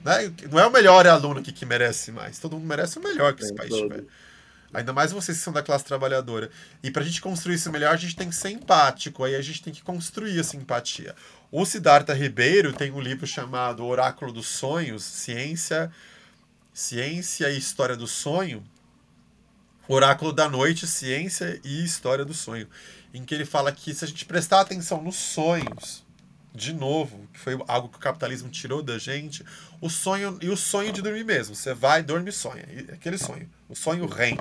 [0.04, 0.32] Né?
[0.50, 2.38] Não é o melhor aluno aqui que merece mais.
[2.38, 4.04] Todo mundo merece o melhor que esse país tiver.
[4.72, 6.50] Ainda mais vocês que são da classe trabalhadora.
[6.82, 9.24] E para a gente construir isso melhor, a gente tem que ser empático.
[9.24, 11.14] Aí a gente tem que construir essa empatia.
[11.50, 15.90] O Siddhartha Ribeiro tem um livro chamado Oráculo dos Sonhos, Ciência,
[16.72, 18.62] Ciência e História do Sonho.
[19.88, 22.68] Oráculo da Noite, Ciência e História do Sonho.
[23.14, 26.04] Em que ele fala que se a gente prestar atenção nos sonhos,
[26.58, 29.44] de novo, que foi algo que o capitalismo tirou da gente,
[29.80, 31.54] o sonho e o sonho de dormir mesmo.
[31.54, 32.64] Você vai, dorme e sonha.
[32.92, 33.48] Aquele sonho.
[33.68, 34.36] O sonho REM,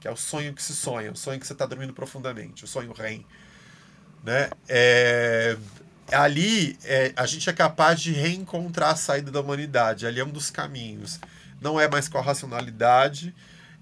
[0.00, 2.68] que é o sonho que se sonha, o sonho que você está dormindo profundamente, o
[2.68, 3.24] sonho REM.
[4.22, 4.50] Né?
[4.68, 5.56] É,
[6.10, 10.06] ali é, a gente é capaz de reencontrar a saída da humanidade.
[10.06, 11.20] Ali é um dos caminhos.
[11.60, 13.34] Não é mais com a racionalidade,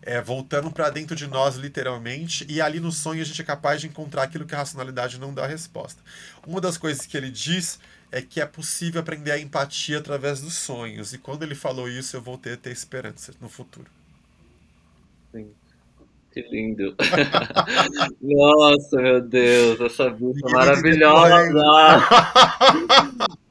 [0.03, 3.81] é, voltando para dentro de nós, literalmente, e ali no sonho a gente é capaz
[3.81, 6.03] de encontrar aquilo que a racionalidade não dá resposta.
[6.47, 7.79] Uma das coisas que ele diz
[8.11, 12.17] é que é possível aprender a empatia através dos sonhos, e quando ele falou isso,
[12.17, 13.87] eu voltei a ter esperança no futuro.
[15.33, 15.51] Sim.
[16.33, 16.95] Que lindo.
[18.23, 21.45] Nossa, meu Deus, essa vista maravilhosa.